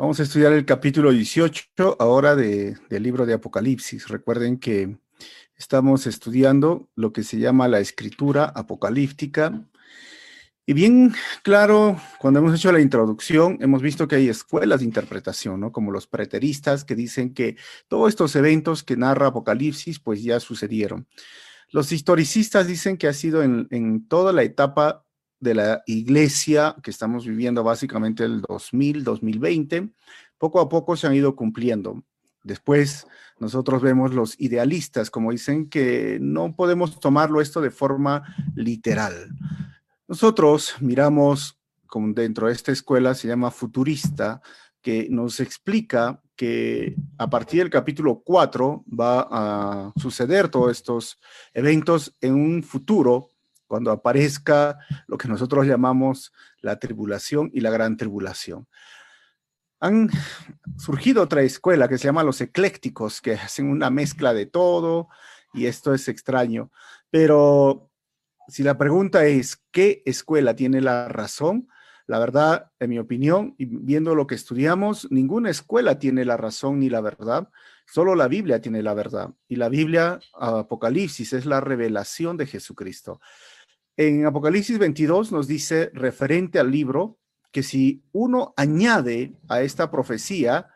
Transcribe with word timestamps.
Vamos 0.00 0.18
a 0.18 0.22
estudiar 0.22 0.54
el 0.54 0.64
capítulo 0.64 1.10
18 1.10 1.96
ahora 1.98 2.34
del 2.34 3.02
libro 3.02 3.26
de 3.26 3.34
Apocalipsis. 3.34 4.08
Recuerden 4.08 4.56
que 4.56 4.96
estamos 5.56 6.06
estudiando 6.06 6.88
lo 6.94 7.12
que 7.12 7.22
se 7.22 7.38
llama 7.38 7.68
la 7.68 7.80
escritura 7.80 8.46
apocalíptica. 8.46 9.62
Y 10.64 10.72
bien 10.72 11.12
claro, 11.42 12.00
cuando 12.18 12.40
hemos 12.40 12.54
hecho 12.54 12.72
la 12.72 12.80
introducción, 12.80 13.58
hemos 13.60 13.82
visto 13.82 14.08
que 14.08 14.16
hay 14.16 14.30
escuelas 14.30 14.80
de 14.80 14.86
interpretación, 14.86 15.60
¿no? 15.60 15.70
Como 15.70 15.92
los 15.92 16.06
preteristas 16.06 16.86
que 16.86 16.94
dicen 16.94 17.34
que 17.34 17.56
todos 17.86 18.08
estos 18.08 18.34
eventos 18.36 18.82
que 18.82 18.96
narra 18.96 19.26
Apocalipsis, 19.26 20.00
pues 20.00 20.22
ya 20.22 20.40
sucedieron. 20.40 21.08
Los 21.72 21.92
historicistas 21.92 22.66
dicen 22.66 22.96
que 22.96 23.06
ha 23.06 23.12
sido 23.12 23.42
en, 23.42 23.68
en 23.70 24.08
toda 24.08 24.32
la 24.32 24.44
etapa 24.44 25.04
de 25.40 25.54
la 25.54 25.82
iglesia 25.86 26.76
que 26.82 26.90
estamos 26.90 27.26
viviendo 27.26 27.64
básicamente 27.64 28.24
el 28.24 28.42
2000, 28.42 29.02
2020, 29.02 29.88
poco 30.38 30.60
a 30.60 30.68
poco 30.68 30.96
se 30.96 31.06
han 31.06 31.14
ido 31.14 31.34
cumpliendo. 31.34 32.02
Después 32.42 33.06
nosotros 33.38 33.82
vemos 33.82 34.14
los 34.14 34.38
idealistas, 34.38 35.10
como 35.10 35.32
dicen, 35.32 35.68
que 35.68 36.18
no 36.20 36.54
podemos 36.54 37.00
tomarlo 37.00 37.40
esto 37.40 37.60
de 37.60 37.70
forma 37.70 38.22
literal. 38.54 39.30
Nosotros 40.06 40.76
miramos, 40.80 41.58
como 41.86 42.12
dentro 42.12 42.46
de 42.46 42.52
esta 42.52 42.72
escuela 42.72 43.14
se 43.14 43.28
llama 43.28 43.50
futurista, 43.50 44.40
que 44.82 45.08
nos 45.10 45.40
explica 45.40 46.22
que 46.36 46.96
a 47.18 47.28
partir 47.28 47.60
del 47.60 47.70
capítulo 47.70 48.22
4 48.24 48.84
va 48.88 49.28
a 49.30 49.92
suceder 49.96 50.48
todos 50.48 50.70
estos 50.70 51.18
eventos 51.52 52.16
en 52.20 52.34
un 52.34 52.62
futuro 52.62 53.28
cuando 53.70 53.92
aparezca 53.92 54.80
lo 55.06 55.16
que 55.16 55.28
nosotros 55.28 55.64
llamamos 55.64 56.32
la 56.60 56.80
tribulación 56.80 57.52
y 57.54 57.60
la 57.60 57.70
gran 57.70 57.96
tribulación. 57.96 58.66
Han 59.78 60.10
surgido 60.76 61.22
otra 61.22 61.42
escuela 61.42 61.86
que 61.86 61.96
se 61.96 62.06
llama 62.08 62.24
los 62.24 62.40
eclécticos, 62.40 63.20
que 63.20 63.34
hacen 63.34 63.70
una 63.70 63.88
mezcla 63.88 64.34
de 64.34 64.46
todo, 64.46 65.06
y 65.54 65.66
esto 65.66 65.94
es 65.94 66.08
extraño. 66.08 66.72
Pero 67.10 67.92
si 68.48 68.64
la 68.64 68.76
pregunta 68.76 69.24
es, 69.26 69.62
¿qué 69.70 70.02
escuela 70.04 70.56
tiene 70.56 70.80
la 70.80 71.06
razón? 71.06 71.68
La 72.08 72.18
verdad, 72.18 72.72
en 72.80 72.90
mi 72.90 72.98
opinión, 72.98 73.54
y 73.56 73.66
viendo 73.66 74.16
lo 74.16 74.26
que 74.26 74.34
estudiamos, 74.34 75.06
ninguna 75.12 75.48
escuela 75.48 76.00
tiene 76.00 76.24
la 76.24 76.36
razón 76.36 76.80
ni 76.80 76.90
la 76.90 77.00
verdad, 77.00 77.48
solo 77.86 78.16
la 78.16 78.26
Biblia 78.26 78.60
tiene 78.60 78.82
la 78.82 78.94
verdad. 78.94 79.30
Y 79.46 79.54
la 79.54 79.68
Biblia, 79.68 80.18
Apocalipsis, 80.34 81.32
es 81.34 81.46
la 81.46 81.60
revelación 81.60 82.36
de 82.36 82.46
Jesucristo. 82.46 83.20
En 84.00 84.24
Apocalipsis 84.24 84.78
22 84.78 85.30
nos 85.30 85.46
dice, 85.46 85.90
referente 85.92 86.58
al 86.58 86.70
libro, 86.70 87.18
que 87.52 87.62
si 87.62 88.02
uno 88.12 88.54
añade 88.56 89.34
a 89.46 89.60
esta 89.60 89.90
profecía, 89.90 90.70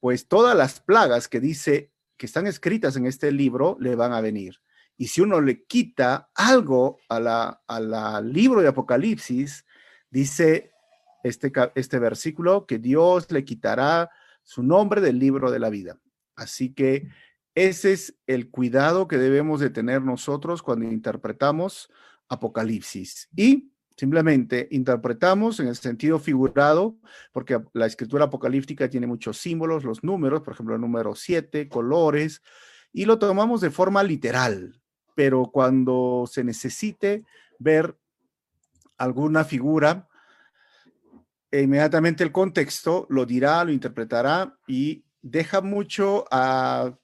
pues 0.00 0.26
todas 0.26 0.56
las 0.56 0.80
plagas 0.80 1.28
que 1.28 1.38
dice 1.38 1.92
que 2.16 2.26
están 2.26 2.48
escritas 2.48 2.96
en 2.96 3.06
este 3.06 3.30
libro 3.30 3.76
le 3.78 3.94
van 3.94 4.12
a 4.12 4.20
venir. 4.20 4.56
Y 4.96 5.06
si 5.06 5.20
uno 5.20 5.40
le 5.40 5.62
quita 5.66 6.30
algo 6.34 6.98
a 7.08 7.20
la, 7.20 7.62
al 7.68 8.32
libro 8.32 8.60
de 8.60 8.66
Apocalipsis, 8.66 9.64
dice 10.10 10.72
este, 11.22 11.52
este 11.76 11.98
versículo 12.00 12.66
que 12.66 12.80
Dios 12.80 13.30
le 13.30 13.44
quitará 13.44 14.10
su 14.42 14.64
nombre 14.64 15.00
del 15.00 15.20
libro 15.20 15.52
de 15.52 15.60
la 15.60 15.70
vida. 15.70 16.00
Así 16.34 16.74
que 16.74 17.06
ese 17.54 17.92
es 17.92 18.16
el 18.26 18.50
cuidado 18.50 19.06
que 19.06 19.16
debemos 19.16 19.60
de 19.60 19.70
tener 19.70 20.02
nosotros 20.02 20.60
cuando 20.60 20.86
interpretamos 20.86 21.88
Apocalipsis. 22.28 23.28
Y 23.36 23.70
simplemente 23.96 24.68
interpretamos 24.70 25.60
en 25.60 25.68
el 25.68 25.76
sentido 25.76 26.18
figurado, 26.18 26.96
porque 27.32 27.60
la 27.72 27.86
escritura 27.86 28.24
apocalíptica 28.24 28.88
tiene 28.88 29.06
muchos 29.06 29.38
símbolos, 29.38 29.84
los 29.84 30.02
números, 30.02 30.42
por 30.42 30.54
ejemplo, 30.54 30.74
el 30.74 30.80
número 30.80 31.14
7, 31.14 31.68
colores, 31.68 32.42
y 32.92 33.04
lo 33.04 33.18
tomamos 33.18 33.60
de 33.60 33.70
forma 33.70 34.02
literal. 34.02 34.80
Pero 35.14 35.50
cuando 35.52 36.24
se 36.30 36.42
necesite 36.42 37.24
ver 37.58 37.96
alguna 38.98 39.44
figura, 39.44 40.08
inmediatamente 41.52 42.24
el 42.24 42.32
contexto 42.32 43.06
lo 43.10 43.26
dirá, 43.26 43.64
lo 43.64 43.72
interpretará 43.72 44.58
y 44.66 45.04
deja 45.22 45.60
mucho 45.60 46.24
a 46.30 46.96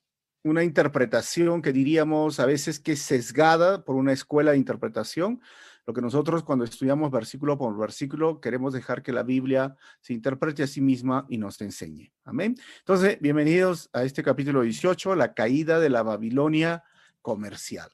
una 0.43 0.65
interpretación 0.65 1.62
que 1.62 1.73
diríamos 1.73 2.41
a 2.41 2.47
veces 2.47 2.81
que 2.81 2.93
es 2.93 3.03
sesgada 3.03 3.84
por 3.84 3.97
una 3.97 4.12
escuela 4.12 4.53
de 4.53 4.59
interpretación. 4.59 5.41
Lo 5.87 5.93
que 5.93 6.01
nosotros 6.01 6.45
cuando 6.45 6.65
estudiamos 6.65 7.11
versículo 7.11 7.59
por 7.59 7.77
versículo 7.77 8.41
queremos 8.41 8.73
dejar 8.73 9.03
que 9.03 9.12
la 9.12 9.23
Biblia 9.23 9.77
se 10.01 10.12
interprete 10.12 10.62
a 10.62 10.67
sí 10.67 10.81
misma 10.81 11.27
y 11.28 11.39
nos 11.39 11.61
enseñe. 11.61 12.12
Amén. 12.25 12.56
Entonces, 12.78 13.19
bienvenidos 13.21 13.91
a 13.93 14.05
este 14.05 14.23
capítulo 14.23 14.62
18, 14.62 15.15
la 15.15 15.34
caída 15.34 15.78
de 15.81 15.91
la 15.91 16.03
Babilonia 16.03 16.84
comercial. 17.22 17.91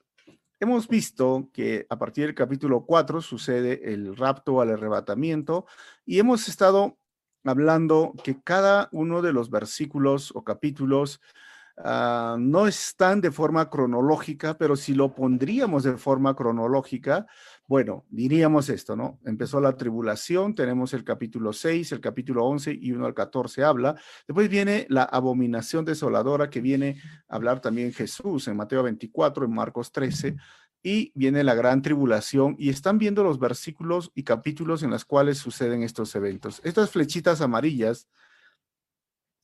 Hemos 0.59 0.87
visto 0.87 1.49
que 1.53 1.85
a 1.89 1.99
partir 1.99 2.25
del 2.25 2.35
capítulo 2.35 2.85
4 2.85 3.21
sucede 3.21 3.93
el 3.93 4.15
rapto 4.15 4.61
al 4.61 4.71
arrebatamiento 4.71 5.65
y 6.05 6.19
hemos 6.19 6.47
estado 6.47 6.97
hablando 7.43 8.13
que 8.23 8.41
cada 8.41 8.89
uno 8.91 9.21
de 9.21 9.33
los 9.33 9.49
versículos 9.49 10.31
o 10.33 10.43
capítulos 10.43 11.21
Ah, 11.79 12.37
no 12.39 12.65
están 12.65 13.21
de 13.21 13.29
forma 13.29 13.69
cronológica, 13.69 14.57
pero 14.57 14.75
si 14.75 14.95
lo 14.95 15.13
pondríamos 15.13 15.83
de 15.83 15.95
forma 15.97 16.35
cronológica, 16.35 17.27
bueno, 17.67 18.03
diríamos 18.09 18.69
esto, 18.69 18.95
¿no? 18.95 19.19
Empezó 19.25 19.61
la 19.61 19.77
tribulación, 19.77 20.55
tenemos 20.55 20.95
el 20.95 21.03
capítulo 21.03 21.53
6, 21.53 21.91
el 21.91 22.01
capítulo 22.01 22.45
11 22.45 22.75
y 22.81 22.93
1 22.93 23.05
al 23.05 23.13
14 23.13 23.63
habla. 23.63 23.95
Después 24.27 24.49
viene 24.49 24.87
la 24.89 25.03
abominación 25.03 25.85
desoladora 25.85 26.49
que 26.49 26.61
viene 26.61 26.99
a 27.27 27.35
hablar 27.35 27.59
también 27.61 27.93
Jesús 27.93 28.47
en 28.47 28.57
Mateo 28.57 28.81
24, 28.81 29.45
en 29.45 29.53
Marcos 29.53 29.91
13, 29.91 30.35
y 30.81 31.11
viene 31.13 31.43
la 31.43 31.53
gran 31.53 31.83
tribulación 31.83 32.55
y 32.57 32.69
están 32.69 32.97
viendo 32.97 33.23
los 33.23 33.37
versículos 33.37 34.11
y 34.15 34.23
capítulos 34.23 34.81
en 34.81 34.89
los 34.89 35.05
cuales 35.05 35.37
suceden 35.37 35.83
estos 35.83 36.15
eventos. 36.15 36.59
Estas 36.63 36.89
flechitas 36.89 37.41
amarillas 37.41 38.07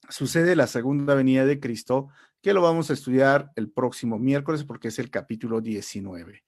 sucede 0.09 0.55
la 0.55 0.67
segunda 0.67 1.15
venida 1.15 1.45
de 1.45 1.59
Cristo, 1.59 2.09
que 2.41 2.53
lo 2.53 2.61
vamos 2.61 2.89
a 2.89 2.93
estudiar 2.93 3.51
el 3.55 3.71
próximo 3.71 4.19
miércoles 4.19 4.63
porque 4.63 4.89
es 4.89 4.99
el 4.99 5.09
capítulo 5.09 5.61
19. 5.61 6.43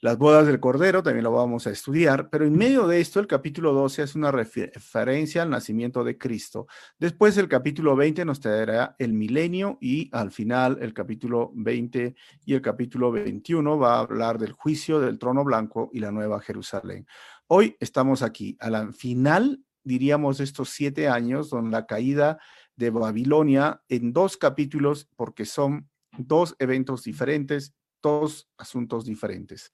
Las 0.00 0.18
bodas 0.18 0.46
del 0.46 0.60
Cordero 0.60 1.02
también 1.02 1.24
lo 1.24 1.32
vamos 1.32 1.66
a 1.66 1.70
estudiar, 1.70 2.28
pero 2.28 2.44
en 2.44 2.54
medio 2.54 2.86
de 2.86 3.00
esto 3.00 3.18
el 3.18 3.26
capítulo 3.26 3.72
12 3.72 4.02
es 4.02 4.14
una 4.14 4.30
referencia 4.30 5.40
al 5.40 5.48
nacimiento 5.48 6.04
de 6.04 6.18
Cristo. 6.18 6.66
Después 6.98 7.38
el 7.38 7.48
capítulo 7.48 7.96
20 7.96 8.26
nos 8.26 8.40
traerá 8.40 8.94
el 8.98 9.14
milenio 9.14 9.78
y 9.80 10.10
al 10.12 10.32
final 10.32 10.78
el 10.82 10.92
capítulo 10.92 11.50
20 11.54 12.14
y 12.44 12.54
el 12.54 12.60
capítulo 12.60 13.10
21 13.10 13.78
va 13.78 13.94
a 13.94 14.00
hablar 14.00 14.38
del 14.38 14.52
juicio 14.52 15.00
del 15.00 15.18
trono 15.18 15.44
blanco 15.44 15.88
y 15.94 16.00
la 16.00 16.12
nueva 16.12 16.42
Jerusalén. 16.42 17.06
Hoy 17.46 17.74
estamos 17.80 18.20
aquí, 18.20 18.54
a 18.60 18.68
la 18.68 18.92
final, 18.92 19.62
diríamos, 19.82 20.40
estos 20.40 20.68
siete 20.68 21.08
años, 21.08 21.48
donde 21.48 21.70
la 21.70 21.86
caída 21.86 22.38
de 22.76 22.90
Babilonia 22.90 23.82
en 23.88 24.12
dos 24.12 24.36
capítulos 24.36 25.08
porque 25.16 25.44
son 25.44 25.88
dos 26.18 26.54
eventos 26.58 27.02
diferentes, 27.02 27.74
dos 28.02 28.48
asuntos 28.56 29.04
diferentes. 29.04 29.72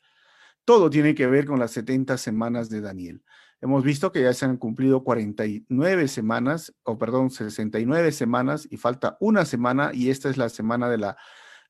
Todo 0.65 0.91
tiene 0.91 1.15
que 1.15 1.27
ver 1.27 1.47
con 1.47 1.59
las 1.59 1.73
70 1.73 2.17
semanas 2.19 2.69
de 2.71 2.81
Daniel. 2.81 3.23
Hemos 3.61 3.85
visto 3.85 4.11
que 4.11 4.23
ya 4.23 4.33
se 4.33 4.45
han 4.45 4.57
cumplido 4.57 5.05
49 5.05 6.09
semanas, 6.09 6.75
o 6.83 6.99
perdón, 6.99 7.31
69 7.31 8.13
semanas 8.13 8.67
y 8.71 8.77
falta 8.77 9.17
una 9.21 9.45
semana 9.45 9.91
y 9.93 10.11
esta 10.11 10.31
es 10.31 10.37
la 10.37 10.49
semana 10.49 10.89
de 10.89 10.99
la 10.99 11.17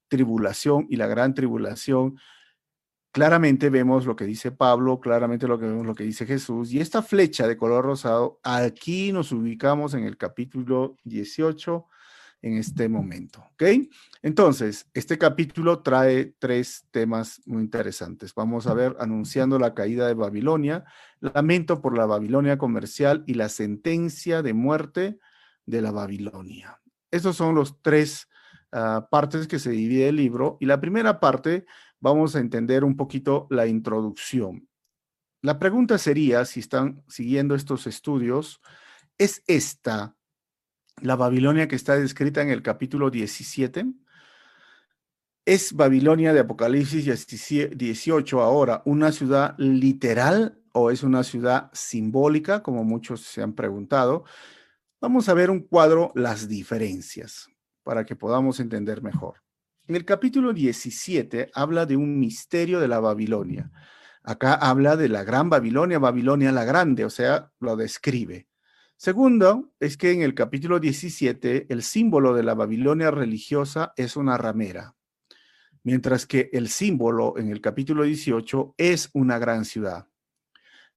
tribulación 0.09 0.87
y 0.89 0.97
la 0.97 1.07
gran 1.07 1.35
tribulación 1.35 2.17
claramente 3.13 3.71
vemos 3.71 4.07
lo 4.07 4.17
que 4.17 4.25
dice 4.25 4.51
Pablo, 4.51 4.99
claramente 4.99 5.47
lo 5.47 5.59
que 5.59 5.67
vemos 5.67 5.87
lo 5.87 5.95
que 5.95 6.05
dice 6.05 6.27
Jesús. 6.27 6.73
Y 6.73 6.81
esta 6.81 7.03
flecha 7.03 7.47
de 7.47 7.57
color 7.57 7.85
rosado, 7.85 8.41
aquí 8.43 9.13
nos 9.13 9.31
ubicamos 9.31 9.95
en 9.95 10.05
el 10.05 10.17
capítulo 10.17 10.97
18 11.05 11.87
en 12.41 12.57
este 12.57 12.89
momento, 12.89 13.45
¿ok? 13.53 13.63
Entonces, 14.23 14.91
este 14.95 15.17
capítulo 15.17 15.81
trae 15.81 16.35
tres 16.39 16.87
temas 16.91 17.41
muy 17.47 17.63
interesantes. 17.63 18.35
Vamos 18.35 18.67
a 18.67 18.75
ver 18.75 18.97
anunciando 18.99 19.61
la 19.61 19.75
caída 19.75 20.09
de 20.09 20.15
Babilonia, 20.15 20.85
lamento 21.21 21.81
por 21.81 21.97
la 21.97 22.07
Babilonia 22.07 22.59
comercial 22.59 23.23
y 23.29 23.35
la 23.35 23.49
sentencia 23.49 24.43
de 24.43 24.55
muerte 24.55 25.19
de 25.67 25.83
la 25.83 25.93
Babilonia. 25.93 26.81
Estos 27.13 27.37
son 27.37 27.55
los 27.55 27.81
tres 27.81 28.29
ah, 28.73 29.07
partes 29.09 29.47
que 29.47 29.61
se 29.61 29.71
divide 29.71 30.09
el 30.09 30.17
libro 30.17 30.57
y 30.59 30.67
la 30.67 30.81
primera 30.81 31.21
parte 31.21 31.65
vamos 32.03 32.35
a 32.35 32.41
entender 32.41 32.85
un 32.85 32.97
poquito 32.97 33.47
la 33.49 33.67
introducción. 33.67 34.69
La 35.41 35.59
pregunta 35.59 35.99
sería, 35.99 36.45
si 36.45 36.61
están 36.61 37.03
siguiendo 37.09 37.55
estos 37.55 37.87
estudios, 37.87 38.61
¿es 39.19 39.43
esta 39.47 40.17
la 41.01 41.17
Babilonia 41.17 41.69
que 41.69 41.77
está 41.77 41.97
descrita 41.97 42.43
en 42.43 42.51
el 42.51 42.63
capítulo 42.63 43.09
17? 43.09 43.87
¿Es 45.45 45.73
Babilonia 45.73 46.33
de 46.33 46.41
Apocalipsis 46.41 47.27
18 47.77 48.41
ahora 48.43 48.83
una 48.85 49.13
ciudad 49.13 49.55
literal 49.59 50.61
o 50.73 50.91
es 50.91 51.03
una 51.05 51.23
ciudad 51.23 51.71
simbólica, 51.73 52.63
como 52.63 52.85
muchos 52.85 53.23
se 53.23 53.43
han 53.43 53.55
preguntado? 53.55 54.25
Vamos 55.01 55.29
a 55.29 55.35
ver 55.35 55.51
un 55.51 55.61
cuadro, 55.61 56.13
las 56.15 56.49
diferencias, 56.49 57.49
para 57.85 58.05
que 58.05 58.17
podamos 58.17 58.59
entender 58.61 59.03
mejor. 59.03 59.43
En 59.89 59.97
el 59.97 60.05
capítulo 60.05 60.53
17 60.53 61.51
habla 61.55 61.87
de 61.87 61.97
un 61.97 62.21
misterio 62.21 62.79
de 62.79 62.87
la 62.87 63.01
Babilonia. 63.01 63.73
Acá 64.23 64.55
habla 64.55 64.97
de 64.97 65.09
la 65.09 65.25
gran 65.25 65.51
Babilonia, 65.51 65.99
Babilonia 65.99 66.53
la 66.53 66.65
grande, 66.65 67.05
o 67.05 67.11
sea, 67.11 67.51
lo 67.59 67.75
describe. 67.75 68.47
Segundo, 68.97 69.73
es 69.81 69.97
que 69.97 70.13
en 70.13 70.23
el 70.23 70.35
capítulo 70.35 70.79
17 70.79 71.67
el 71.69 71.83
símbolo 71.83 72.33
de 72.33 72.45
la 72.45 72.55
Babilonia 72.55 73.11
religiosa 73.11 73.93
es 73.97 74.17
una 74.17 74.39
ramera, 74.39 74.95
mientras 75.83 76.27
que 76.27 76.49
el 76.53 76.69
símbolo 76.69 77.37
en 77.37 77.49
el 77.49 77.61
capítulo 77.61 78.05
18 78.05 78.77
es 78.79 79.11
una 79.15 79.41
gran 79.41 79.65
ciudad. 79.65 80.07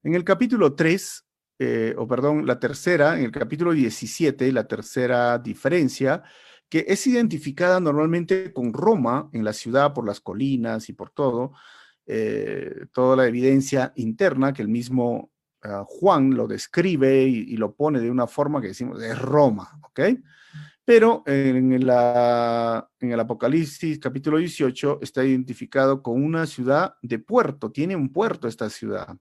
En 0.04 0.14
el 0.14 0.24
capítulo 0.24 0.76
3, 0.76 1.26
eh, 1.58 1.96
o 1.98 2.08
perdón, 2.08 2.46
la 2.46 2.60
tercera, 2.60 3.18
en 3.18 3.26
el 3.26 3.32
capítulo 3.32 3.72
17, 3.72 4.52
la 4.52 4.68
tercera 4.68 5.40
diferencia, 5.40 6.22
que 6.70 6.86
es 6.88 7.06
identificada 7.08 7.80
normalmente 7.80 8.52
con 8.54 8.74
Roma 8.74 9.30
en 9.34 9.44
la 9.44 9.54
ciudad 9.54 9.94
por 9.94 10.06
las 10.06 10.20
colinas 10.20 10.90
y 10.90 10.94
por 10.94 11.10
todo, 11.12 11.54
eh, 12.08 12.86
toda 12.92 13.16
la 13.16 13.28
evidencia 13.28 13.94
interna 13.96 14.54
que 14.54 14.62
el 14.62 14.68
mismo 14.68 15.32
ah, 15.64 15.84
Juan 15.88 16.36
lo 16.36 16.48
describe 16.48 17.24
y, 17.24 17.58
lo 17.58 17.76
pone 17.76 18.00
de 18.00 18.12
una 18.12 18.28
forma 18.28 18.62
que 18.62 18.68
decimos 18.68 19.02
es 19.02 19.18
Roma, 19.18 19.80
¿ok? 19.84 20.00
Pero 20.84 21.24
en, 21.26 21.74
el 21.74 23.20
Apocalipsis 23.20 23.98
capítulo 23.98 24.38
18 24.38 25.00
está 25.02 25.24
identificado 25.24 26.04
con 26.04 26.24
una 26.24 26.46
ciudad 26.46 26.96
de 27.02 27.18
puerto, 27.18 27.72
tiene 27.72 27.96
un 27.96 28.14
puerto 28.14 28.48
esta 28.48 28.70
ciudad. 28.70 29.18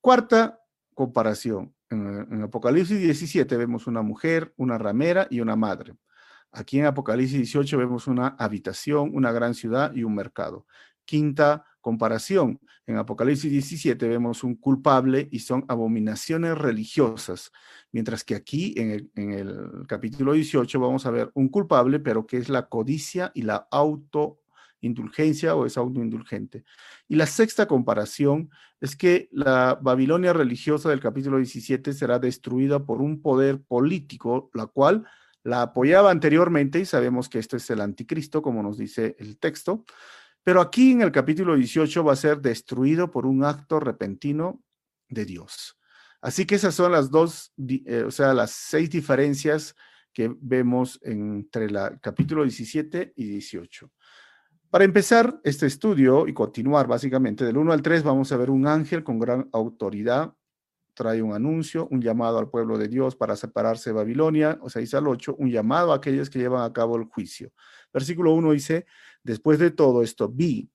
Cuarta 0.00 0.58
comparación. 0.92 1.72
En, 1.88 2.26
en, 2.32 2.42
Apocalipsis 2.42 2.98
17 2.98 3.56
vemos 3.56 3.86
una 3.86 4.02
mujer, 4.02 4.52
una 4.56 4.76
ramera 4.76 5.28
y 5.30 5.40
una 5.40 5.54
madre. 5.54 5.94
Aquí 6.52 6.78
en 6.78 6.86
Apocalipsis 6.86 7.38
18 7.38 7.78
vemos 7.78 8.06
una 8.06 8.28
habitación, 8.38 9.10
una 9.14 9.32
gran 9.32 9.54
ciudad 9.54 9.94
y 9.94 10.04
un 10.04 10.14
mercado. 10.14 10.66
Quinta 11.06 11.64
comparación. 11.80 12.60
En 12.86 12.96
Apocalipsis 12.96 13.50
17 13.50 14.08
vemos 14.08 14.44
un 14.44 14.56
culpable 14.56 15.28
y 15.30 15.38
son 15.38 15.64
abominaciones 15.68 16.58
religiosas, 16.58 17.52
mientras 17.90 18.22
que 18.22 18.34
aquí 18.34 18.74
en 18.76 19.10
el, 19.16 19.86
capítulo 19.86 20.32
18 20.32 20.78
vamos 20.78 21.06
a 21.06 21.10
ver 21.10 21.30
un 21.34 21.48
culpable, 21.48 22.00
pero 22.00 22.26
que 22.26 22.36
es 22.36 22.48
la 22.48 22.68
codicia 22.68 23.30
y 23.34 23.42
la 23.42 23.66
autoindulgencia 23.70 25.54
o 25.54 25.64
es 25.64 25.76
autoindulgente. 25.76 26.64
Y 27.08 27.16
la 27.16 27.26
sexta 27.26 27.66
comparación 27.66 28.50
es 28.80 28.94
que 28.96 29.28
la 29.32 29.78
Babilonia 29.80 30.32
religiosa 30.32 30.90
del 30.90 31.00
capítulo 31.00 31.38
17 31.38 31.92
será 31.92 32.18
destruida 32.18 32.84
por 32.84 33.00
un 33.00 33.22
poder 33.22 33.62
político, 33.62 34.50
la 34.54 34.66
cual 34.66 35.04
la 35.44 35.62
apoyaba 35.62 36.10
anteriormente 36.10 36.80
y 36.80 36.84
sabemos 36.84 37.28
que 37.28 37.38
esto 37.38 37.56
es 37.56 37.68
el 37.70 37.80
anticristo, 37.80 38.42
como 38.42 38.62
nos 38.62 38.78
dice 38.78 39.16
el 39.18 39.38
texto, 39.38 39.84
pero 40.44 40.60
aquí 40.60 40.92
en 40.92 41.02
el 41.02 41.12
capítulo 41.12 41.56
18 41.56 42.04
va 42.04 42.12
a 42.12 42.16
ser 42.16 42.40
destruido 42.40 43.10
por 43.10 43.26
un 43.26 43.44
acto 43.44 43.80
repentino 43.80 44.62
de 45.08 45.24
Dios. 45.24 45.78
Así 46.20 46.46
que 46.46 46.54
esas 46.54 46.74
son 46.74 46.92
las 46.92 47.10
dos, 47.10 47.52
eh, 47.68 48.04
o 48.06 48.10
sea, 48.10 48.32
las 48.32 48.52
seis 48.52 48.90
diferencias 48.90 49.74
que 50.12 50.34
vemos 50.40 51.00
entre 51.02 51.66
el 51.66 51.76
capítulo 52.00 52.42
17 52.42 53.14
y 53.16 53.24
18. 53.24 53.90
Para 54.70 54.84
empezar 54.84 55.40
este 55.44 55.66
estudio 55.66 56.26
y 56.26 56.32
continuar 56.32 56.86
básicamente 56.86 57.44
del 57.44 57.58
1 57.58 57.72
al 57.72 57.82
3, 57.82 58.02
vamos 58.02 58.32
a 58.32 58.36
ver 58.36 58.50
un 58.50 58.66
ángel 58.66 59.04
con 59.04 59.18
gran 59.18 59.48
autoridad. 59.52 60.34
Trae 60.94 61.22
un 61.22 61.34
anuncio, 61.34 61.88
un 61.90 62.02
llamado 62.02 62.38
al 62.38 62.50
pueblo 62.50 62.78
de 62.78 62.88
Dios 62.88 63.16
para 63.16 63.36
separarse 63.36 63.90
de 63.90 63.94
Babilonia, 63.94 64.58
o 64.60 64.68
6 64.68 64.94
al 64.94 65.08
8, 65.08 65.36
un 65.38 65.50
llamado 65.50 65.92
a 65.92 65.96
aquellos 65.96 66.28
que 66.28 66.38
llevan 66.38 66.62
a 66.62 66.72
cabo 66.72 66.96
el 66.96 67.04
juicio. 67.04 67.52
Versículo 67.92 68.32
1 68.34 68.52
dice, 68.52 68.86
Después 69.22 69.58
de 69.58 69.70
todo 69.70 70.02
esto, 70.02 70.28
vi 70.28 70.70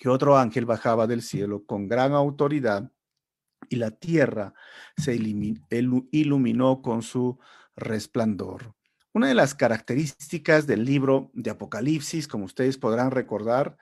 que 0.00 0.08
otro 0.08 0.38
ángel 0.38 0.64
bajaba 0.64 1.06
del 1.06 1.22
cielo 1.22 1.64
con 1.64 1.88
gran 1.88 2.12
autoridad 2.12 2.90
y 3.68 3.76
la 3.76 3.90
tierra 3.90 4.54
se 4.96 5.14
iluminó 5.14 6.80
con 6.80 7.02
su 7.02 7.38
resplandor. 7.76 8.74
Una 9.12 9.28
de 9.28 9.34
las 9.34 9.54
características 9.54 10.66
del 10.66 10.84
libro 10.84 11.30
de 11.34 11.50
Apocalipsis, 11.50 12.28
como 12.28 12.46
ustedes 12.46 12.78
podrán 12.78 13.10
recordar, 13.10 13.76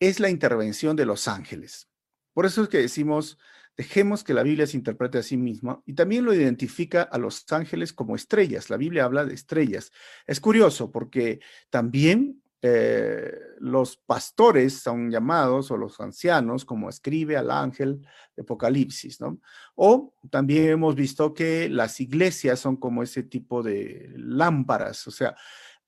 es 0.00 0.18
la 0.18 0.30
intervención 0.30 0.96
de 0.96 1.06
los 1.06 1.28
ángeles. 1.28 1.88
Por 2.32 2.46
eso 2.46 2.62
es 2.62 2.68
que 2.68 2.78
decimos, 2.78 3.38
dejemos 3.80 4.22
que 4.22 4.34
la 4.34 4.42
Biblia 4.42 4.66
se 4.66 4.76
interprete 4.76 5.16
a 5.16 5.22
sí 5.22 5.38
misma 5.38 5.80
y 5.86 5.94
también 5.94 6.26
lo 6.26 6.34
identifica 6.34 7.00
a 7.00 7.16
los 7.16 7.50
ángeles 7.50 7.94
como 7.94 8.14
estrellas. 8.14 8.68
La 8.68 8.76
Biblia 8.76 9.06
habla 9.06 9.24
de 9.24 9.32
estrellas. 9.32 9.90
Es 10.26 10.38
curioso 10.38 10.90
porque 10.92 11.40
también 11.70 12.42
eh, 12.60 13.32
los 13.58 13.96
pastores 13.96 14.82
son 14.82 15.10
llamados 15.10 15.70
o 15.70 15.78
los 15.78 15.98
ancianos, 15.98 16.66
como 16.66 16.90
escribe 16.90 17.38
al 17.38 17.50
ángel 17.50 18.06
de 18.36 18.42
Apocalipsis, 18.42 19.18
¿no? 19.18 19.40
O 19.76 20.12
también 20.28 20.68
hemos 20.68 20.94
visto 20.94 21.32
que 21.32 21.70
las 21.70 22.00
iglesias 22.00 22.60
son 22.60 22.76
como 22.76 23.02
ese 23.02 23.22
tipo 23.22 23.62
de 23.62 24.12
lámparas, 24.14 25.06
o 25.06 25.10
sea, 25.10 25.34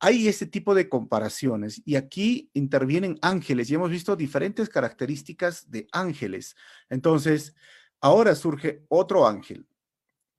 hay 0.05 0.27
ese 0.27 0.47
tipo 0.47 0.75
de 0.75 0.89
comparaciones 0.89 1.81
y 1.85 1.95
aquí 1.95 2.51
intervienen 2.55 3.19
ángeles 3.23 3.71
y 3.71 3.75
hemos 3.75 3.89
visto 3.89 4.17
diferentes 4.17 4.69
características 4.69 5.71
de 5.71 5.87
ángeles. 5.93 6.57
Entonces, 6.91 7.55
ahora 8.03 8.35
surge 8.35 8.85
otro 8.89 9.27
ángel. 9.27 9.67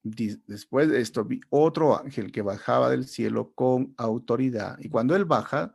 Después 0.03 0.89
de 0.89 1.01
esto 1.01 1.23
vi 1.23 1.39
otro 1.49 1.97
ángel 1.97 2.31
que 2.31 2.41
bajaba 2.41 2.89
del 2.89 3.07
cielo 3.07 3.53
con 3.55 3.95
autoridad 3.97 4.77
y 4.79 4.89
cuando 4.89 5.15
él 5.15 5.25
baja, 5.25 5.73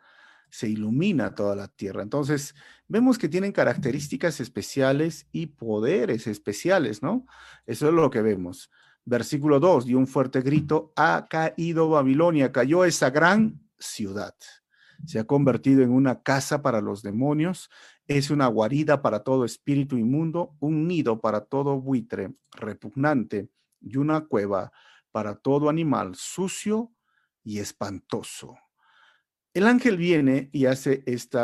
se 0.51 0.69
ilumina 0.69 1.35
toda 1.35 1.57
la 1.57 1.69
tierra. 1.69 2.03
Entonces, 2.03 2.55
vemos 2.87 3.19
que 3.19 3.29
tienen 3.29 3.53
características 3.53 4.41
especiales 4.41 5.27
y 5.33 5.47
poderes 5.47 6.27
especiales, 6.27 7.03
¿no? 7.03 7.27
Eso 7.67 7.89
es 7.89 7.95
lo 7.95 8.11
que 8.11 8.23
vemos. 8.23 8.71
Versículo 9.05 9.61
2, 9.61 9.87
dio 9.87 9.99
un 9.99 10.07
fuerte 10.07 10.41
grito, 10.41 10.93
ha 10.97 11.27
caído 11.29 11.89
Babilonia, 11.91 12.53
cayó 12.53 12.85
esa 12.85 13.11
gran 13.11 13.61
ciudad. 13.79 14.35
Se 15.07 15.19
ha 15.19 15.25
convertido 15.25 15.83
en 15.83 15.91
una 15.91 16.23
casa 16.23 16.61
para 16.61 16.81
los 16.81 17.03
demonios, 17.03 17.71
es 18.09 18.31
una 18.31 18.47
guarida 18.47 19.03
para 19.03 19.21
todo 19.23 19.45
espíritu 19.45 19.99
inmundo, 19.99 20.57
un 20.61 20.89
nido 20.89 21.21
para 21.21 21.43
todo 21.43 21.79
buitre 21.79 22.35
repugnante 22.53 23.51
y 23.81 23.99
una 23.99 24.27
cueva 24.27 24.73
para 25.13 25.37
todo 25.37 25.69
animal 25.69 26.15
sucio 26.15 26.93
y 27.45 27.59
espantoso. 27.59 28.57
El 29.53 29.67
ángel 29.67 29.99
viene 29.99 30.49
y 30.53 30.67
hace 30.67 31.03
este 31.07 31.39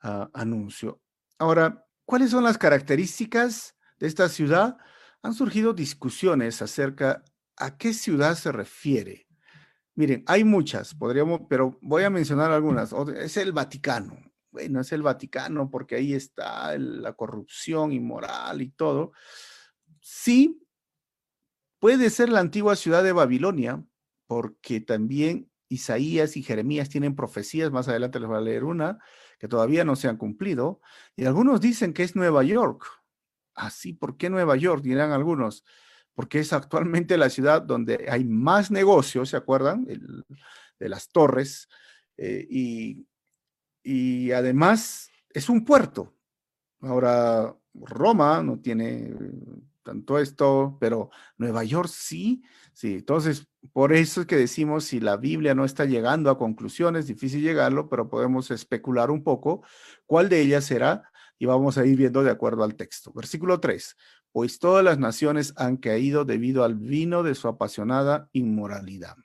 anuncio. 0.00 1.00
Ahora, 1.38 1.86
¿cuáles 2.04 2.30
son 2.30 2.44
las 2.44 2.58
características 2.58 3.76
de 3.98 4.06
esta 4.06 4.28
ciudad? 4.28 4.76
Han 5.22 5.32
surgido 5.32 5.72
discusiones 5.72 6.60
acerca 6.60 7.22
a 7.56 7.76
qué 7.78 7.94
ciudad 7.94 8.34
se 8.34 8.52
refiere. 8.52 9.26
Miren, 9.94 10.24
hay 10.26 10.42
muchas, 10.42 10.94
podríamos, 10.94 11.42
pero 11.48 11.78
voy 11.80 12.02
a 12.02 12.10
mencionar 12.10 12.50
algunas. 12.50 12.92
Es 13.16 13.36
el 13.36 13.52
Vaticano. 13.52 14.33
Bueno, 14.54 14.80
es 14.82 14.92
el 14.92 15.02
Vaticano 15.02 15.68
porque 15.68 15.96
ahí 15.96 16.14
está 16.14 16.78
la 16.78 17.14
corrupción 17.14 17.90
inmoral 17.90 18.62
y 18.62 18.70
todo. 18.70 19.10
Sí, 20.00 20.64
puede 21.80 22.08
ser 22.08 22.28
la 22.28 22.38
antigua 22.38 22.76
ciudad 22.76 23.02
de 23.02 23.10
Babilonia, 23.10 23.84
porque 24.28 24.80
también 24.80 25.50
Isaías 25.68 26.36
y 26.36 26.44
Jeremías 26.44 26.88
tienen 26.88 27.16
profecías, 27.16 27.72
más 27.72 27.88
adelante 27.88 28.20
les 28.20 28.28
voy 28.28 28.36
a 28.36 28.42
leer 28.42 28.62
una, 28.62 29.00
que 29.40 29.48
todavía 29.48 29.84
no 29.84 29.96
se 29.96 30.06
han 30.06 30.18
cumplido, 30.18 30.80
y 31.16 31.24
algunos 31.24 31.60
dicen 31.60 31.92
que 31.92 32.04
es 32.04 32.14
Nueva 32.14 32.44
York. 32.44 32.84
Así, 33.56 33.94
ah, 33.94 33.96
¿por 33.98 34.16
qué 34.16 34.30
Nueva 34.30 34.54
York? 34.54 34.84
Dirán 34.84 35.10
algunos, 35.10 35.64
porque 36.14 36.38
es 36.38 36.52
actualmente 36.52 37.18
la 37.18 37.28
ciudad 37.28 37.60
donde 37.60 38.06
hay 38.08 38.24
más 38.24 38.70
negocios, 38.70 39.30
¿se 39.30 39.36
acuerdan? 39.36 39.84
de 40.78 40.88
las 40.88 41.08
torres, 41.08 41.68
eh, 42.16 42.46
y, 42.48 43.04
y 43.84 44.32
además 44.32 45.10
es 45.30 45.48
un 45.48 45.64
puerto. 45.64 46.14
Ahora, 46.80 47.54
Roma 47.74 48.42
no 48.42 48.58
tiene 48.58 49.14
tanto 49.82 50.18
esto, 50.18 50.76
pero 50.80 51.10
Nueva 51.36 51.62
York 51.62 51.88
sí, 51.88 52.42
sí. 52.72 52.94
Entonces, 52.94 53.46
por 53.72 53.92
eso 53.92 54.22
es 54.22 54.26
que 54.26 54.36
decimos, 54.36 54.84
si 54.84 54.98
la 54.98 55.16
Biblia 55.16 55.54
no 55.54 55.64
está 55.64 55.84
llegando 55.84 56.30
a 56.30 56.38
conclusiones, 56.38 57.06
difícil 57.06 57.42
llegarlo, 57.42 57.88
pero 57.88 58.08
podemos 58.08 58.50
especular 58.50 59.10
un 59.10 59.22
poco 59.22 59.62
cuál 60.06 60.28
de 60.28 60.40
ellas 60.40 60.64
será 60.64 61.10
y 61.38 61.46
vamos 61.46 61.78
a 61.78 61.86
ir 61.86 61.96
viendo 61.96 62.22
de 62.22 62.30
acuerdo 62.30 62.64
al 62.64 62.74
texto. 62.74 63.12
Versículo 63.12 63.60
3, 63.60 63.96
pues 64.32 64.58
todas 64.58 64.84
las 64.84 64.98
naciones 64.98 65.52
han 65.56 65.76
caído 65.76 66.24
debido 66.24 66.64
al 66.64 66.74
vino 66.74 67.22
de 67.22 67.34
su 67.34 67.48
apasionada 67.48 68.28
inmoralidad. 68.32 69.16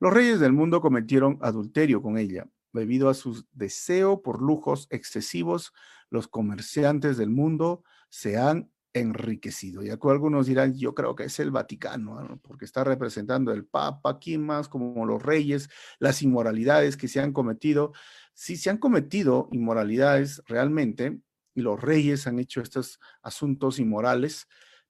Los 0.00 0.12
reyes 0.12 0.40
del 0.40 0.52
mundo 0.52 0.80
cometieron 0.80 1.38
adulterio 1.42 2.02
con 2.02 2.18
ella. 2.18 2.46
Debido 2.74 3.08
a 3.08 3.14
su 3.14 3.46
deseo 3.52 4.20
por 4.20 4.42
lujos 4.42 4.88
excesivos, 4.90 5.72
los 6.10 6.28
comerciantes 6.28 7.16
del 7.16 7.30
mundo 7.30 7.84
se 8.10 8.36
han 8.36 8.70
enriquecido. 8.92 9.82
Y 9.82 9.90
algunos 9.90 10.46
dirán, 10.46 10.76
yo 10.76 10.94
creo 10.94 11.14
que 11.14 11.24
es 11.24 11.38
el 11.40 11.50
Vaticano, 11.50 12.40
porque 12.42 12.64
está 12.64 12.84
representando 12.84 13.52
el 13.52 13.64
Papa, 13.64 14.18
¿quién 14.18 14.44
más? 14.44 14.68
Como 14.68 15.06
los 15.06 15.22
reyes, 15.22 15.70
las 15.98 16.20
inmoralidades 16.22 16.96
que 16.96 17.08
se 17.08 17.20
han 17.20 17.32
cometido. 17.32 17.92
Si 18.34 18.56
se 18.56 18.70
han 18.70 18.78
cometido 18.78 19.48
inmoralidades 19.52 20.42
realmente, 20.46 21.20
y 21.54 21.62
los 21.62 21.80
reyes 21.80 22.26
han 22.26 22.38
hecho 22.38 22.60
estos 22.60 22.98
asuntos 23.22 23.78
inmorales, 23.78 24.48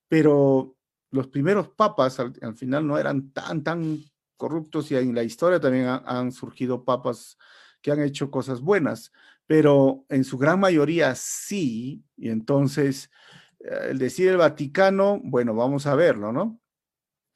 pero 0.09 0.77
los 1.11 1.29
primeros 1.29 1.69
papas 1.69 2.19
al, 2.19 2.57
final 2.57 2.87
no 2.87 2.99
eran 2.99 3.31
tan, 3.33 3.63
tan 3.63 3.99
corruptos 4.37 4.91
y 4.91 4.97
en 4.97 5.15
la 5.15 5.23
historia 5.23 5.61
también 5.61 5.87
han 5.87 6.33
surgido 6.33 6.85
papas 6.85 7.39
que 7.85 7.93
han 7.93 8.01
hecho 8.01 8.31
cosas 8.31 8.63
buenas, 8.63 9.13
pero 9.47 10.07
en 10.09 10.25
su 10.25 10.39
gran 10.39 10.59
mayoría 10.59 11.15
sí, 11.15 12.03
y 12.17 12.31
entonces 12.31 13.11
eh, 13.61 13.89
el 13.91 13.99
decir 13.99 14.31
el 14.31 14.39
Vaticano, 14.39 15.21
bueno, 15.23 15.55
vamos 15.55 15.87
a 15.87 15.95
verlo, 15.95 16.33
¿no? 16.33 16.59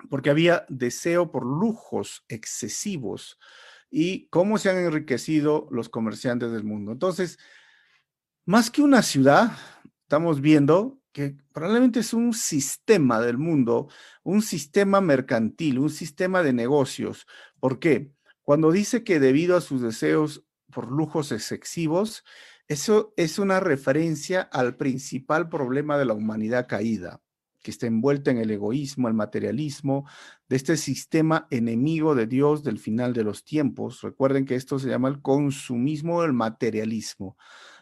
Porque 0.08 0.30
había 0.30 0.64
deseo 0.70 1.30
por 1.30 1.44
lujos 1.44 2.24
excesivos 2.28 3.38
y 3.90 4.26
cómo 4.28 4.56
se 4.56 4.70
han 4.70 4.78
enriquecido 4.78 5.68
los 5.70 5.90
comerciantes 5.90 6.50
del 6.50 6.64
mundo. 6.64 6.92
Entonces, 6.92 7.38
más 8.46 8.70
que 8.70 8.80
una 8.80 9.02
ciudad, 9.02 9.52
estamos 10.04 10.40
viendo 10.40 10.98
que 11.12 11.36
probablemente 11.52 12.00
es 12.00 12.14
un 12.14 12.32
sistema 12.32 13.20
del 13.20 13.36
mundo, 13.36 13.88
un 14.22 14.40
sistema 14.40 15.02
mercantil, 15.02 15.78
un 15.78 15.90
sistema 15.90 16.42
de 16.42 16.54
negocios. 16.54 17.26
¿Por 17.60 17.78
qué? 17.80 18.12
Cuando 18.48 18.72
dice 18.72 19.04
que 19.04 19.20
debido 19.20 19.58
a 19.58 19.60
sus 19.60 19.82
deseos 19.82 20.42
por 20.72 20.90
lujos 20.90 21.32
excesivos, 21.32 22.24
eso 22.66 23.12
es 23.18 23.38
una 23.38 23.60
referencia 23.60 24.40
al 24.40 24.78
principal 24.78 25.50
problema 25.50 25.98
de 25.98 26.06
la 26.06 26.14
humanidad 26.14 26.66
caída, 26.66 27.20
que 27.62 27.70
está 27.70 27.86
envuelta 27.86 28.30
en 28.30 28.38
el 28.38 28.50
egoísmo, 28.50 29.06
el 29.06 29.12
materialismo, 29.12 30.08
de 30.48 30.56
este 30.56 30.78
sistema 30.78 31.46
enemigo 31.50 32.14
de 32.14 32.26
Dios 32.26 32.64
del 32.64 32.78
final 32.78 33.12
de 33.12 33.24
los 33.24 33.44
tiempos. 33.44 34.00
Recuerden 34.00 34.46
que 34.46 34.54
esto 34.54 34.78
se 34.78 34.88
llama 34.88 35.08
el 35.08 35.20
consumismo 35.20 36.22
del 36.22 36.32
materialismo. 36.32 37.36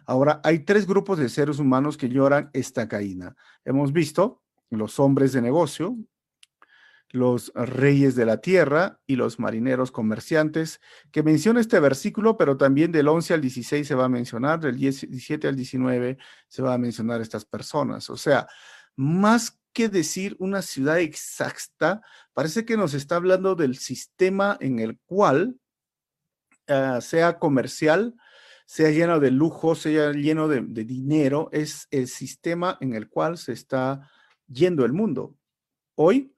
Ahora, 0.04 0.40
hay 0.42 0.64
tres 0.64 0.88
grupos 0.88 1.20
de 1.20 1.28
seres 1.28 1.60
humanos 1.60 1.96
que 1.96 2.08
lloran 2.08 2.50
esta 2.52 2.88
caída. 2.88 3.36
Hemos 3.64 3.92
visto 3.92 4.42
los 4.70 4.98
hombres 4.98 5.32
de 5.32 5.42
negocio, 5.42 5.96
los 7.10 7.52
reyes 7.54 8.14
de 8.16 8.26
la 8.26 8.40
tierra 8.40 9.00
y 9.06 9.16
los 9.16 9.38
marineros 9.38 9.90
comerciantes, 9.90 10.80
que 11.12 11.22
menciona 11.22 11.60
este 11.60 11.80
versículo, 11.80 12.36
pero 12.36 12.56
también 12.56 12.92
del 12.92 13.08
11 13.08 13.34
al 13.34 13.40
16 13.40 13.86
se 13.86 13.94
va 13.94 14.06
a 14.06 14.08
mencionar, 14.08 14.60
del 14.60 14.76
17 14.76 15.48
al 15.48 15.56
19 15.56 16.18
se 16.48 16.62
va 16.62 16.74
a 16.74 16.78
mencionar 16.78 17.20
estas 17.20 17.44
personas. 17.44 18.10
O 18.10 18.16
sea, 18.16 18.48
más 18.96 19.58
que 19.72 19.88
decir 19.88 20.36
una 20.38 20.62
ciudad 20.62 21.00
exacta, 21.00 22.02
parece 22.32 22.64
que 22.64 22.76
nos 22.76 22.94
está 22.94 23.16
hablando 23.16 23.54
del 23.54 23.76
sistema 23.76 24.56
en 24.60 24.78
el 24.78 24.98
cual, 25.06 25.56
ah, 26.66 27.00
sea 27.00 27.38
comercial, 27.38 28.14
sea 28.66 28.90
lleno 28.90 29.20
de 29.20 29.30
lujo, 29.30 29.76
sea 29.76 30.12
lleno 30.12 30.48
de 30.48 30.84
dinero, 30.84 31.50
es 31.52 31.86
el 31.92 32.08
sistema 32.08 32.76
en 32.80 32.94
el 32.94 33.08
cual 33.08 33.38
se 33.38 33.52
está 33.52 34.10
yendo 34.48 34.84
el 34.84 34.92
mundo. 34.92 35.36
Hoy 35.94 36.32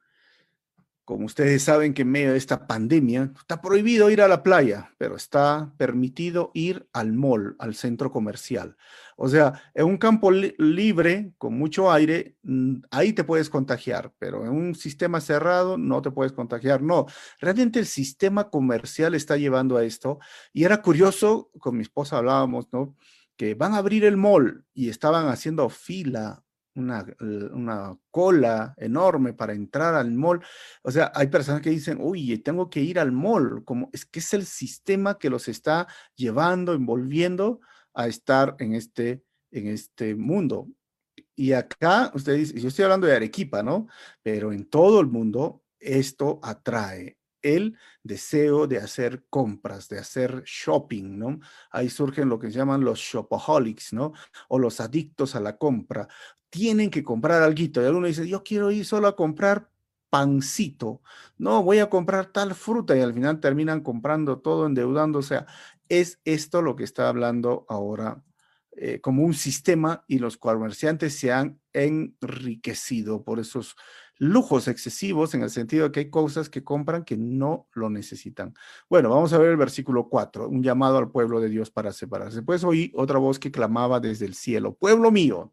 como 1.08 1.24
ustedes 1.24 1.62
saben 1.62 1.94
que 1.94 2.02
en 2.02 2.10
medio 2.10 2.32
de 2.32 2.36
esta 2.36 2.66
pandemia 2.66 3.32
está 3.40 3.62
prohibido 3.62 4.10
ir 4.10 4.20
a 4.20 4.28
la 4.28 4.42
playa, 4.42 4.92
pero 4.98 5.16
está 5.16 5.72
permitido 5.78 6.50
ir 6.52 6.86
al 6.92 7.14
mall, 7.14 7.56
al 7.58 7.74
centro 7.74 8.12
comercial. 8.12 8.76
O 9.16 9.26
sea, 9.26 9.54
en 9.72 9.86
un 9.86 9.96
campo 9.96 10.30
libre, 10.30 11.32
con 11.38 11.54
mucho 11.54 11.90
aire, 11.90 12.36
mm, 12.42 12.82
ahí 12.90 13.14
te 13.14 13.24
puedes 13.24 13.48
contagiar, 13.48 14.12
pero 14.18 14.44
en 14.44 14.50
un 14.50 14.74
sistema 14.74 15.22
cerrado 15.22 15.78
no 15.78 16.02
te 16.02 16.10
puedes 16.10 16.32
contagiar. 16.32 16.82
No, 16.82 17.06
realmente 17.40 17.78
el 17.78 17.86
sistema 17.86 18.50
comercial 18.50 19.14
está 19.14 19.38
llevando 19.38 19.78
a 19.78 19.84
esto. 19.84 20.18
Y 20.52 20.64
era 20.64 20.82
curioso, 20.82 21.50
con 21.58 21.78
mi 21.78 21.84
esposa 21.84 22.18
hablábamos, 22.18 22.66
¿no? 22.70 22.96
Que 23.38 23.54
van 23.54 23.72
a 23.72 23.78
abrir 23.78 24.04
el 24.04 24.18
mall 24.18 24.66
y 24.74 24.90
estaban 24.90 25.28
haciendo 25.28 25.70
fila 25.70 26.44
una, 26.78 27.98
cola 28.10 28.74
enorme 28.76 29.32
para 29.32 29.52
entrar 29.52 29.94
al 29.94 30.12
mall. 30.12 30.40
O 30.82 30.90
sea, 30.90 31.12
hay 31.14 31.28
personas 31.28 31.60
que 31.62 31.70
dicen, 31.70 31.98
uy, 32.00 32.38
tengo 32.38 32.70
que 32.70 32.80
ir 32.80 32.98
al 32.98 33.12
mall, 33.12 33.64
como 33.64 33.90
es 33.92 34.04
que 34.06 34.20
es 34.20 34.34
el 34.34 34.46
sistema 34.46 35.18
que 35.18 35.30
los 35.30 35.48
está 35.48 35.86
llevando, 36.16 36.72
envolviendo 36.74 37.60
a 37.94 38.06
estar 38.06 38.56
en 38.58 38.74
este, 38.74 39.22
en 39.50 39.68
este 39.68 40.14
mundo. 40.14 40.68
Y 41.34 41.52
acá, 41.52 42.10
ustedes, 42.14 42.54
yo 42.54 42.68
estoy 42.68 42.84
hablando 42.84 43.06
de 43.06 43.16
Arequipa, 43.16 43.62
¿no? 43.62 43.86
Pero 44.22 44.52
en 44.52 44.68
todo 44.68 45.00
el 45.00 45.06
mundo 45.06 45.62
esto 45.78 46.40
atrae 46.42 47.18
el 47.42 47.76
deseo 48.02 48.66
de 48.66 48.78
hacer 48.78 49.24
compras, 49.30 49.88
de 49.88 49.98
hacer 49.98 50.42
shopping, 50.44 51.18
¿no? 51.18 51.40
Ahí 51.70 51.88
surgen 51.88 52.28
lo 52.28 52.38
que 52.38 52.50
se 52.50 52.58
llaman 52.58 52.84
los 52.84 52.98
shopaholics, 52.98 53.92
¿no? 53.92 54.12
O 54.48 54.58
los 54.58 54.80
adictos 54.80 55.34
a 55.34 55.40
la 55.40 55.56
compra. 55.56 56.08
Tienen 56.50 56.90
que 56.90 57.04
comprar 57.04 57.42
algo. 57.42 57.60
Y 57.60 57.72
alguno 57.78 58.06
dice, 58.06 58.28
yo 58.28 58.42
quiero 58.42 58.70
ir 58.70 58.84
solo 58.84 59.08
a 59.08 59.16
comprar 59.16 59.70
pancito. 60.10 61.02
No, 61.36 61.62
voy 61.62 61.78
a 61.78 61.90
comprar 61.90 62.26
tal 62.26 62.54
fruta 62.54 62.96
y 62.96 63.00
al 63.00 63.14
final 63.14 63.40
terminan 63.40 63.82
comprando 63.82 64.38
todo, 64.38 64.66
endeudando. 64.66 65.18
O 65.18 65.22
sea, 65.22 65.46
es 65.88 66.20
esto 66.24 66.62
lo 66.62 66.76
que 66.76 66.84
está 66.84 67.08
hablando 67.08 67.66
ahora 67.68 68.22
eh, 68.80 69.00
como 69.00 69.24
un 69.24 69.34
sistema 69.34 70.04
y 70.06 70.20
los 70.20 70.36
comerciantes 70.36 71.18
se 71.18 71.32
han 71.32 71.60
enriquecido 71.72 73.24
por 73.24 73.40
esos 73.40 73.74
lujos 74.18 74.68
excesivos 74.68 75.34
en 75.34 75.42
el 75.42 75.50
sentido 75.50 75.86
de 75.86 75.92
que 75.92 76.00
hay 76.00 76.10
cosas 76.10 76.48
que 76.48 76.62
compran 76.62 77.04
que 77.04 77.16
no 77.16 77.68
lo 77.72 77.90
necesitan. 77.90 78.54
Bueno, 78.88 79.10
vamos 79.10 79.32
a 79.32 79.38
ver 79.38 79.50
el 79.50 79.56
versículo 79.56 80.08
4, 80.08 80.48
un 80.48 80.62
llamado 80.62 80.98
al 80.98 81.10
pueblo 81.10 81.40
de 81.40 81.48
Dios 81.48 81.72
para 81.72 81.92
separarse. 81.92 82.42
Pues 82.42 82.62
oí 82.62 82.92
otra 82.94 83.18
voz 83.18 83.40
que 83.40 83.50
clamaba 83.50 83.98
desde 83.98 84.26
el 84.26 84.34
cielo, 84.34 84.74
pueblo 84.74 85.10
mío, 85.10 85.52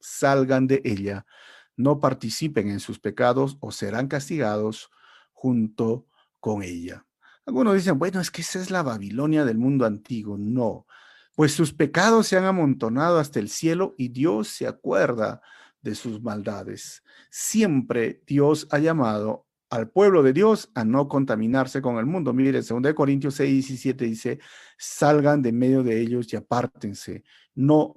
salgan 0.00 0.66
de 0.66 0.80
ella, 0.84 1.26
no 1.76 2.00
participen 2.00 2.70
en 2.70 2.80
sus 2.80 2.98
pecados 2.98 3.56
o 3.60 3.70
serán 3.70 4.08
castigados 4.08 4.90
junto 5.32 6.06
con 6.40 6.62
ella. 6.62 7.06
Algunos 7.46 7.74
dicen, 7.74 7.98
bueno, 7.98 8.20
es 8.20 8.30
que 8.30 8.42
esa 8.42 8.60
es 8.60 8.70
la 8.70 8.82
Babilonia 8.82 9.44
del 9.44 9.56
mundo 9.56 9.86
antiguo. 9.86 10.36
No, 10.36 10.86
pues 11.34 11.52
sus 11.52 11.72
pecados 11.72 12.26
se 12.26 12.36
han 12.36 12.44
amontonado 12.44 13.18
hasta 13.18 13.38
el 13.38 13.48
cielo 13.48 13.94
y 13.96 14.08
Dios 14.08 14.48
se 14.48 14.66
acuerda 14.66 15.40
de 15.80 15.94
sus 15.94 16.20
maldades. 16.20 17.02
Siempre 17.30 18.22
Dios 18.26 18.66
ha 18.70 18.78
llamado 18.78 19.46
al 19.70 19.88
pueblo 19.88 20.22
de 20.22 20.32
Dios 20.32 20.70
a 20.74 20.84
no 20.84 21.08
contaminarse 21.08 21.80
con 21.80 21.98
el 21.98 22.06
mundo. 22.06 22.32
Mire, 22.32 22.60
2 22.62 22.94
Corintios 22.94 23.34
6, 23.36 23.68
17 23.68 24.04
dice, 24.04 24.38
salgan 24.76 25.42
de 25.42 25.52
medio 25.52 25.82
de 25.82 26.00
ellos 26.00 26.32
y 26.32 26.36
apártense, 26.36 27.22
no 27.54 27.94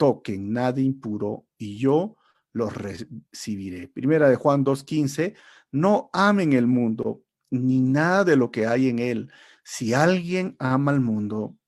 toquen 0.00 0.54
nada 0.54 0.80
impuro 0.80 1.46
y 1.58 1.76
yo 1.76 2.16
los 2.54 2.72
recibiré. 2.74 3.86
Primera 3.86 4.30
de 4.30 4.36
Juan 4.36 4.64
2, 4.64 4.82
15, 4.82 5.34
no 5.72 6.08
amen 6.14 6.54
el 6.54 6.66
mundo 6.66 7.22
ni 7.50 7.82
nada 7.82 8.24
de 8.24 8.36
lo 8.36 8.50
que 8.50 8.66
hay 8.66 8.88
en 8.88 8.98
él. 8.98 9.30
Si 9.62 9.92
alguien 9.92 10.56
ama 10.58 10.92
al 10.92 11.02
mundo, 11.02 11.58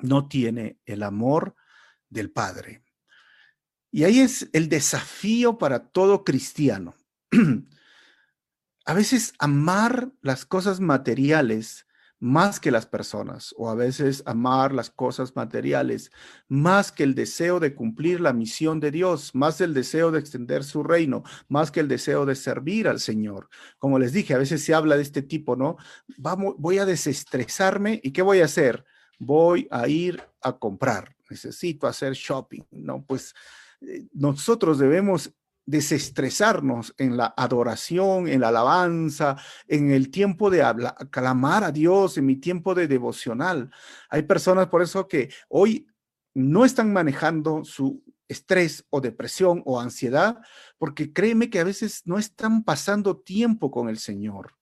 no 0.00 0.28
tiene 0.28 0.80
el 0.84 1.02
amor 1.02 1.56
del 2.10 2.30
Padre. 2.30 2.84
Y 3.90 4.04
ahí 4.04 4.20
es 4.20 4.50
el 4.52 4.68
desafío 4.68 5.56
para 5.56 5.78
todo 5.88 6.24
cristiano. 6.24 6.94
a 8.84 8.92
veces 8.92 9.32
amar 9.38 10.12
las 10.20 10.44
cosas 10.44 10.80
materiales 10.80 11.86
más 12.22 12.60
que 12.60 12.70
las 12.70 12.86
personas, 12.86 13.52
o 13.58 13.68
a 13.68 13.74
veces 13.74 14.22
amar 14.26 14.72
las 14.72 14.90
cosas 14.90 15.34
materiales 15.34 16.12
más 16.46 16.92
que 16.92 17.02
el 17.02 17.16
deseo 17.16 17.58
de 17.58 17.74
cumplir 17.74 18.20
la 18.20 18.32
misión 18.32 18.78
de 18.78 18.92
Dios, 18.92 19.34
más 19.34 19.60
el 19.60 19.74
deseo 19.74 20.12
de 20.12 20.20
extender 20.20 20.62
su 20.62 20.84
reino, 20.84 21.24
más 21.48 21.72
que 21.72 21.80
el 21.80 21.88
deseo 21.88 22.24
de 22.24 22.36
servir 22.36 22.86
al 22.86 23.00
Señor. 23.00 23.48
Como 23.76 23.98
les 23.98 24.12
dije, 24.12 24.34
a 24.34 24.38
veces 24.38 24.62
se 24.62 24.72
habla 24.72 24.96
de 24.96 25.02
este 25.02 25.22
tipo, 25.22 25.56
¿no? 25.56 25.78
Vamos, 26.16 26.54
voy 26.58 26.78
a 26.78 26.86
desestresarme 26.86 28.00
y 28.04 28.12
¿qué 28.12 28.22
voy 28.22 28.40
a 28.40 28.44
hacer? 28.44 28.84
Voy 29.18 29.66
a 29.72 29.88
ir 29.88 30.22
a 30.42 30.56
comprar, 30.56 31.16
necesito 31.28 31.88
hacer 31.88 32.12
shopping, 32.12 32.62
¿no? 32.70 33.04
Pues 33.04 33.34
eh, 33.80 34.06
nosotros 34.12 34.78
debemos 34.78 35.34
desestresarnos 35.72 36.94
en 36.98 37.16
la 37.16 37.32
adoración, 37.34 38.28
en 38.28 38.42
la 38.42 38.48
alabanza, 38.48 39.38
en 39.66 39.90
el 39.90 40.10
tiempo 40.10 40.50
de 40.50 40.62
hablar, 40.62 40.94
clamar 41.10 41.64
a 41.64 41.72
Dios, 41.72 42.18
en 42.18 42.26
mi 42.26 42.36
tiempo 42.36 42.74
de 42.74 42.86
devocional. 42.86 43.70
Hay 44.10 44.24
personas 44.24 44.68
por 44.68 44.82
eso 44.82 45.08
que 45.08 45.30
hoy 45.48 45.86
no 46.34 46.66
están 46.66 46.92
manejando 46.92 47.64
su 47.64 48.04
estrés 48.28 48.84
o 48.90 49.00
depresión 49.00 49.62
o 49.64 49.80
ansiedad, 49.80 50.42
porque 50.76 51.10
créeme 51.10 51.48
que 51.48 51.60
a 51.60 51.64
veces 51.64 52.02
no 52.04 52.18
están 52.18 52.64
pasando 52.64 53.16
tiempo 53.16 53.70
con 53.70 53.88
el 53.88 53.96
Señor. 53.96 54.52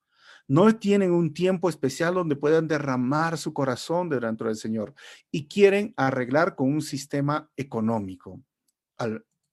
No 0.47 0.77
tienen 0.77 1.11
un 1.11 1.35
tiempo 1.35 1.69
especial 1.69 2.15
donde 2.15 2.37
puedan 2.37 2.69
derramar 2.69 3.37
su 3.37 3.53
corazón 3.53 4.09
delante 4.09 4.45
del 4.45 4.57
Señor 4.57 4.95
y 5.33 5.49
quieren 5.49 5.93
arreglar 5.97 6.55
con 6.55 6.73
un 6.73 6.83
sistema 6.83 7.51
económico 7.57 8.41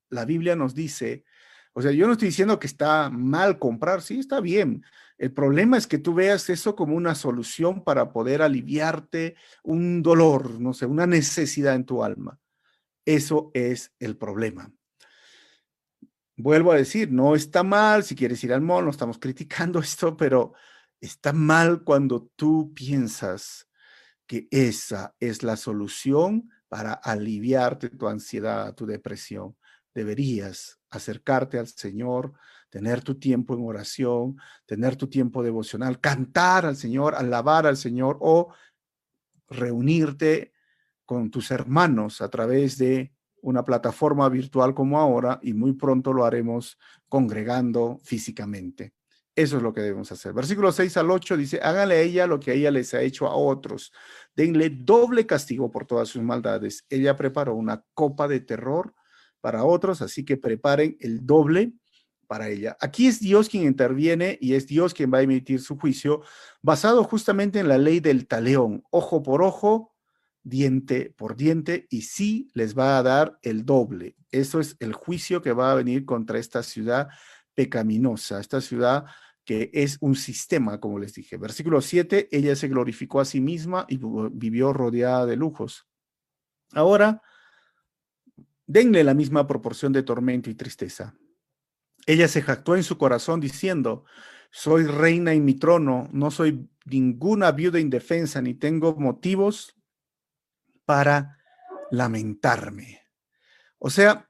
la 0.09 0.25
Biblia 0.25 0.55
nos 0.55 0.73
dice 0.73 1.23
O 1.77 1.81
sea, 1.83 1.91
yo 1.91 2.07
no 2.07 2.13
estoy 2.13 2.29
diciendo 2.29 2.57
que 2.57 2.65
está 2.65 3.11
mal 3.11 3.59
comprar, 3.59 4.01
sí, 4.01 4.17
está 4.17 4.41
bien. 4.41 4.83
El 5.19 5.31
problema 5.31 5.77
es 5.77 5.85
que 5.85 5.99
tú 5.99 6.15
veas 6.15 6.49
eso 6.49 6.75
como 6.75 6.95
una 6.95 7.13
solución 7.13 7.83
para 7.83 8.11
poder 8.11 8.41
aliviarte 8.41 9.35
un 9.61 10.01
dolor, 10.01 10.59
no 10.59 10.73
sé, 10.73 10.87
una 10.87 11.05
necesidad 11.05 11.75
en 11.75 11.85
tu 11.85 12.03
alma. 12.03 12.39
Eso 13.05 13.51
es 13.53 13.93
el 13.99 14.17
problema. 14.17 14.73
Vuelvo 16.35 16.71
a 16.71 16.77
decir, 16.77 17.11
no 17.11 17.35
está 17.35 17.61
mal 17.61 18.03
si 18.03 18.15
quieres 18.15 18.43
ir 18.43 18.53
al 18.53 18.61
mall, 18.61 18.85
no 18.85 18.89
estamos 18.89 19.19
criticando 19.19 19.77
esto, 19.79 20.17
pero 20.17 20.53
está 20.99 21.31
mal 21.31 21.83
cuando 21.83 22.31
tú 22.35 22.73
piensas 22.73 23.69
que 24.25 24.47
esa 24.49 25.15
es 25.19 25.43
la 25.43 25.55
solución 25.55 26.49
para 26.69 26.93
aliviarte 26.93 27.91
tu 27.91 28.07
ansiedad, 28.07 28.73
tu 28.73 28.87
depresión. 28.87 29.55
Deberías 29.93 30.76
acercarte 30.89 31.59
al 31.59 31.67
Señor, 31.67 32.33
tener 32.69 33.03
tu 33.03 33.15
tiempo 33.15 33.53
en 33.53 33.65
oración, 33.65 34.37
tener 34.65 34.95
tu 34.95 35.07
tiempo 35.07 35.43
devocional, 35.43 35.99
cantar 35.99 36.65
al 36.65 36.75
Señor, 36.75 37.15
alabar 37.15 37.65
al 37.65 37.77
Señor 37.77 38.17
o 38.21 38.53
reunirte 39.49 40.53
con 41.05 41.31
tus 41.31 41.51
hermanos 41.51 42.21
a 42.21 42.29
través 42.29 42.77
de 42.77 43.13
una 43.41 43.63
plataforma 43.63 44.27
virtual 44.29 44.73
como 44.73 44.99
ahora 44.99 45.39
y 45.41 45.53
muy 45.53 45.73
pronto 45.73 46.11
lo 46.11 46.25
haremos 46.25 46.77
congregando 47.07 47.99
físicamente. 48.03 48.93
Eso 49.33 49.57
es 49.57 49.63
lo 49.63 49.71
que 49.71 49.81
debemos 49.81 50.11
hacer. 50.11 50.33
Versículo 50.33 50.71
6 50.71 50.97
al 50.97 51.11
8 51.11 51.37
dice, 51.37 51.59
háganle 51.61 51.95
a 51.95 52.01
ella 52.01 52.27
lo 52.27 52.39
que 52.39 52.53
ella 52.53 52.71
les 52.71 52.93
ha 52.95 53.01
hecho 53.01 53.27
a 53.27 53.35
otros. 53.35 53.93
Denle 54.35 54.71
doble 54.71 55.27
castigo 55.27 55.69
por 55.69 55.85
todas 55.85 56.09
sus 56.09 56.23
maldades. 56.23 56.85
Ella 56.89 57.15
preparó 57.15 57.53
una 57.53 57.85
copa 57.93 58.27
de 58.27 58.39
terror 58.39 58.95
para 59.47 59.63
otros, 59.63 60.01
así 60.01 60.25
que 60.25 60.35
preparen 60.35 60.97
el 60.99 61.25
doble 61.25 61.71
para 62.27 62.49
ella. 62.49 62.75
Aquí 62.81 63.07
es 63.07 63.21
Dios 63.21 63.47
quien 63.47 63.63
interviene 63.63 64.37
y 64.41 64.55
es 64.55 64.67
Dios 64.67 64.93
quien 64.93 65.09
va 65.09 65.19
a 65.19 65.21
emitir 65.21 65.61
su 65.61 65.77
juicio 65.77 66.21
basado 66.61 67.01
justamente 67.05 67.59
en 67.61 67.69
la 67.69 67.77
ley 67.77 68.01
del 68.01 68.27
taleón, 68.27 68.83
ojo 68.89 69.23
por 69.23 69.41
ojo, 69.41 69.95
diente 70.43 71.13
por 71.17 71.37
diente, 71.37 71.87
y 71.89 72.01
sí 72.01 72.51
les 72.55 72.77
va 72.77 72.97
a 72.97 73.03
dar 73.03 73.39
el 73.41 73.65
doble. 73.65 74.17
Eso 74.31 74.59
es 74.59 74.75
el 74.81 74.91
juicio 74.91 75.41
que 75.41 75.53
va 75.53 75.71
a 75.71 75.75
venir 75.75 76.03
contra 76.03 76.39
esta 76.39 76.61
ciudad 76.61 77.07
pecaminosa, 77.53 78.41
esta 78.41 78.59
ciudad 78.59 79.05
que 79.45 79.69
es 79.71 79.97
un 80.01 80.15
sistema, 80.15 80.81
como 80.81 80.99
les 80.99 81.13
dije. 81.13 81.37
Versículo 81.37 81.79
7, 81.79 82.27
ella 82.33 82.53
se 82.57 82.67
glorificó 82.67 83.21
a 83.21 83.25
sí 83.25 83.39
misma 83.39 83.85
y 83.87 83.97
vivió 84.33 84.73
rodeada 84.73 85.25
de 85.25 85.37
lujos. 85.37 85.87
Ahora, 86.73 87.21
denle 88.67 89.03
la 89.03 89.13
misma 89.13 89.47
proporción 89.47 89.93
de 89.93 90.03
tormento 90.03 90.49
y 90.49 90.55
tristeza. 90.55 91.15
Ella 92.05 92.27
se 92.27 92.41
jactó 92.41 92.75
en 92.75 92.83
su 92.83 92.97
corazón 92.97 93.39
diciendo, 93.39 94.05
soy 94.51 94.85
reina 94.85 95.33
en 95.33 95.43
mi 95.43 95.55
trono, 95.55 96.07
no 96.11 96.31
soy 96.31 96.69
ninguna 96.85 97.51
viuda 97.51 97.79
indefensa, 97.79 98.41
ni 98.41 98.53
tengo 98.53 98.95
motivos 98.95 99.75
para 100.85 101.37
lamentarme. 101.91 103.01
O 103.79 103.89
sea, 103.89 104.29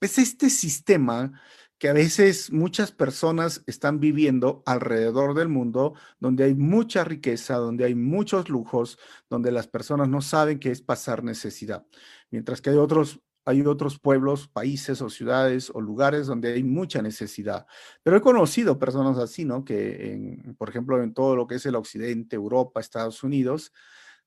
es 0.00 0.18
este 0.18 0.50
sistema 0.50 1.40
que 1.78 1.88
a 1.88 1.92
veces 1.94 2.52
muchas 2.52 2.92
personas 2.92 3.62
están 3.66 4.00
viviendo 4.00 4.62
alrededor 4.66 5.34
del 5.34 5.48
mundo, 5.48 5.94
donde 6.18 6.44
hay 6.44 6.54
mucha 6.54 7.04
riqueza, 7.04 7.56
donde 7.56 7.86
hay 7.86 7.94
muchos 7.94 8.50
lujos, 8.50 8.98
donde 9.30 9.50
las 9.50 9.66
personas 9.66 10.08
no 10.08 10.20
saben 10.20 10.58
qué 10.58 10.70
es 10.70 10.82
pasar 10.82 11.24
necesidad. 11.24 11.86
Mientras 12.30 12.60
que 12.60 12.68
hay 12.68 12.76
otros, 12.76 13.20
hay 13.44 13.62
otros 13.62 13.98
pueblos, 13.98 14.48
países 14.48 15.00
o 15.02 15.10
ciudades 15.10 15.70
o 15.74 15.80
lugares 15.80 16.26
donde 16.26 16.52
hay 16.52 16.62
mucha 16.62 17.02
necesidad. 17.02 17.66
Pero 18.02 18.16
he 18.16 18.20
conocido 18.20 18.78
personas 18.78 19.18
así, 19.18 19.44
¿no? 19.44 19.64
Que, 19.64 20.38
por 20.58 20.68
ejemplo, 20.68 21.02
en 21.02 21.14
todo 21.14 21.36
lo 21.36 21.46
que 21.46 21.56
es 21.56 21.66
el 21.66 21.74
occidente, 21.74 22.36
Europa, 22.36 22.80
Estados 22.80 23.22
Unidos, 23.22 23.72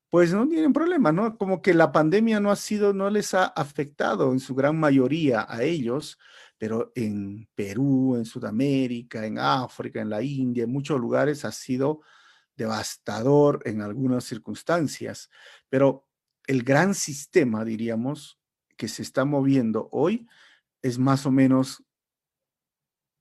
pues 0.09 0.33
no 0.33 0.47
tienen 0.47 0.73
problema, 0.73 1.11
¿no? 1.11 1.37
Como 1.37 1.61
que 1.61 1.73
la 1.73 1.91
pandemia 1.91 2.39
no 2.39 2.51
ha 2.51 2.55
sido, 2.55 2.93
no 2.93 3.09
les 3.09 3.33
ha 3.33 3.45
afectado 3.45 4.31
en 4.31 4.39
su 4.39 4.53
gran 4.53 4.79
mayoría 4.79 5.45
a 5.49 5.63
ellos, 5.63 6.19
pero 6.57 6.91
en 6.95 7.47
Perú, 7.55 8.15
en 8.15 8.25
Sudamérica, 8.25 9.25
en 9.25 9.39
África, 9.39 10.01
en 10.01 10.09
la 10.09 10.21
India, 10.21 10.65
en 10.65 10.71
muchos 10.71 10.99
lugares 10.99 11.45
ha 11.45 11.51
sido 11.51 12.01
devastador 12.55 13.61
en 13.65 13.81
algunas 13.81 14.23
circunstancias. 14.23 15.29
Pero 15.69 16.07
el 16.45 16.63
gran 16.63 16.93
sistema, 16.93 17.65
diríamos, 17.65 18.39
que 18.75 18.87
se 18.87 19.01
está 19.01 19.25
moviendo 19.25 19.89
hoy 19.91 20.27
es 20.81 20.99
más 20.99 21.25
o 21.25 21.31
menos 21.31 21.83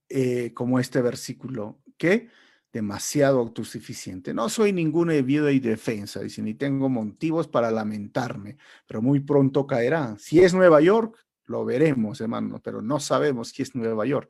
eh, 0.09 0.53
como 0.53 0.79
este 0.79 1.01
versículo, 1.01 1.79
que 1.97 2.29
demasiado 2.71 3.39
autosuficiente. 3.39 4.33
No 4.33 4.49
soy 4.49 4.73
ninguna 4.73 5.13
vida 5.21 5.51
y 5.51 5.59
defensa, 5.59 6.19
dice, 6.19 6.41
ni 6.41 6.55
tengo 6.55 6.89
motivos 6.89 7.47
para 7.47 7.71
lamentarme, 7.71 8.57
pero 8.87 9.01
muy 9.01 9.19
pronto 9.19 9.67
caerá. 9.67 10.15
Si 10.17 10.39
es 10.39 10.53
Nueva 10.53 10.81
York, 10.81 11.17
lo 11.45 11.63
veremos, 11.65 12.19
hermano, 12.19 12.59
pero 12.63 12.81
no 12.81 12.99
sabemos 12.99 13.49
si 13.49 13.61
es 13.61 13.75
Nueva 13.75 14.05
York. 14.05 14.29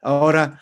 Ahora, 0.00 0.60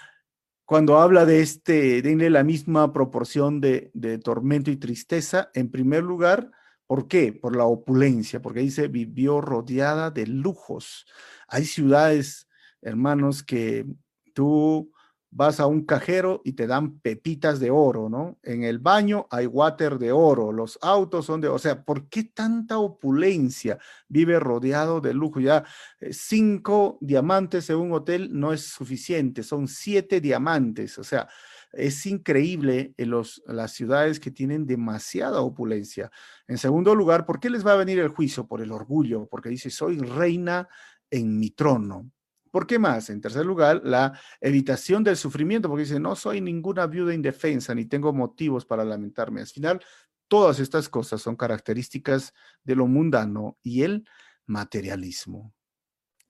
cuando 0.64 0.98
habla 0.98 1.24
de 1.24 1.40
este, 1.40 2.02
denle 2.02 2.30
la 2.30 2.42
misma 2.42 2.92
proporción 2.92 3.60
de, 3.60 3.90
de 3.94 4.18
tormento 4.18 4.70
y 4.70 4.76
tristeza, 4.76 5.50
en 5.54 5.70
primer 5.70 6.02
lugar, 6.02 6.50
¿por 6.86 7.08
qué? 7.08 7.32
Por 7.32 7.56
la 7.56 7.64
opulencia, 7.64 8.40
porque 8.42 8.60
dice, 8.60 8.88
vivió 8.88 9.40
rodeada 9.40 10.10
de 10.10 10.26
lujos. 10.26 11.06
Hay 11.48 11.64
ciudades, 11.64 12.48
hermanos, 12.82 13.42
que 13.42 13.86
tú 14.34 14.90
vas 15.36 15.58
a 15.58 15.66
un 15.66 15.84
cajero 15.84 16.40
y 16.44 16.52
te 16.52 16.68
dan 16.68 17.00
pepitas 17.00 17.58
de 17.58 17.70
oro, 17.72 18.08
¿no? 18.08 18.38
En 18.44 18.62
el 18.62 18.78
baño 18.78 19.26
hay 19.30 19.46
water 19.46 19.98
de 19.98 20.12
oro, 20.12 20.52
los 20.52 20.78
autos 20.80 21.26
son 21.26 21.40
de, 21.40 21.48
o 21.48 21.58
sea, 21.58 21.84
¿por 21.84 22.08
qué 22.08 22.22
tanta 22.22 22.78
opulencia? 22.78 23.78
Vive 24.06 24.38
rodeado 24.38 25.00
de 25.00 25.12
lujo, 25.12 25.40
ya 25.40 25.64
eh, 25.98 26.12
cinco 26.12 26.98
diamantes 27.00 27.68
en 27.68 27.78
un 27.78 27.92
hotel 27.92 28.28
no 28.32 28.52
es 28.52 28.62
suficiente, 28.64 29.42
son 29.42 29.66
siete 29.66 30.20
diamantes, 30.20 30.98
o 30.98 31.04
sea, 31.04 31.28
es 31.76 32.06
increíble 32.06 32.94
en 32.96 33.10
los, 33.10 33.42
las 33.46 33.72
ciudades 33.72 34.20
que 34.20 34.30
tienen 34.30 34.66
demasiada 34.66 35.40
opulencia. 35.40 36.10
En 36.46 36.58
segundo 36.58 36.94
lugar, 36.94 37.26
¿por 37.26 37.40
qué 37.40 37.50
les 37.50 37.66
va 37.66 37.72
a 37.72 37.76
venir 37.76 37.98
el 37.98 38.08
juicio? 38.08 38.46
Por 38.46 38.60
el 38.60 38.72
orgullo, 38.72 39.26
porque 39.26 39.48
dice, 39.48 39.70
soy 39.70 39.98
reina 39.98 40.68
en 41.10 41.38
mi 41.38 41.50
trono. 41.50 42.10
¿Por 42.50 42.66
qué 42.66 42.78
más? 42.78 43.10
En 43.10 43.20
tercer 43.20 43.44
lugar, 43.44 43.80
la 43.84 44.18
evitación 44.40 45.02
del 45.02 45.16
sufrimiento, 45.16 45.68
porque 45.68 45.84
dice, 45.84 45.98
no 45.98 46.14
soy 46.14 46.40
ninguna 46.40 46.86
viuda 46.86 47.14
indefensa, 47.14 47.74
ni 47.74 47.86
tengo 47.86 48.12
motivos 48.12 48.64
para 48.64 48.84
lamentarme. 48.84 49.40
Al 49.40 49.46
final, 49.46 49.80
todas 50.28 50.60
estas 50.60 50.88
cosas 50.88 51.22
son 51.22 51.36
características 51.36 52.32
de 52.62 52.76
lo 52.76 52.86
mundano 52.86 53.58
y 53.62 53.82
el 53.82 54.04
materialismo. 54.46 55.53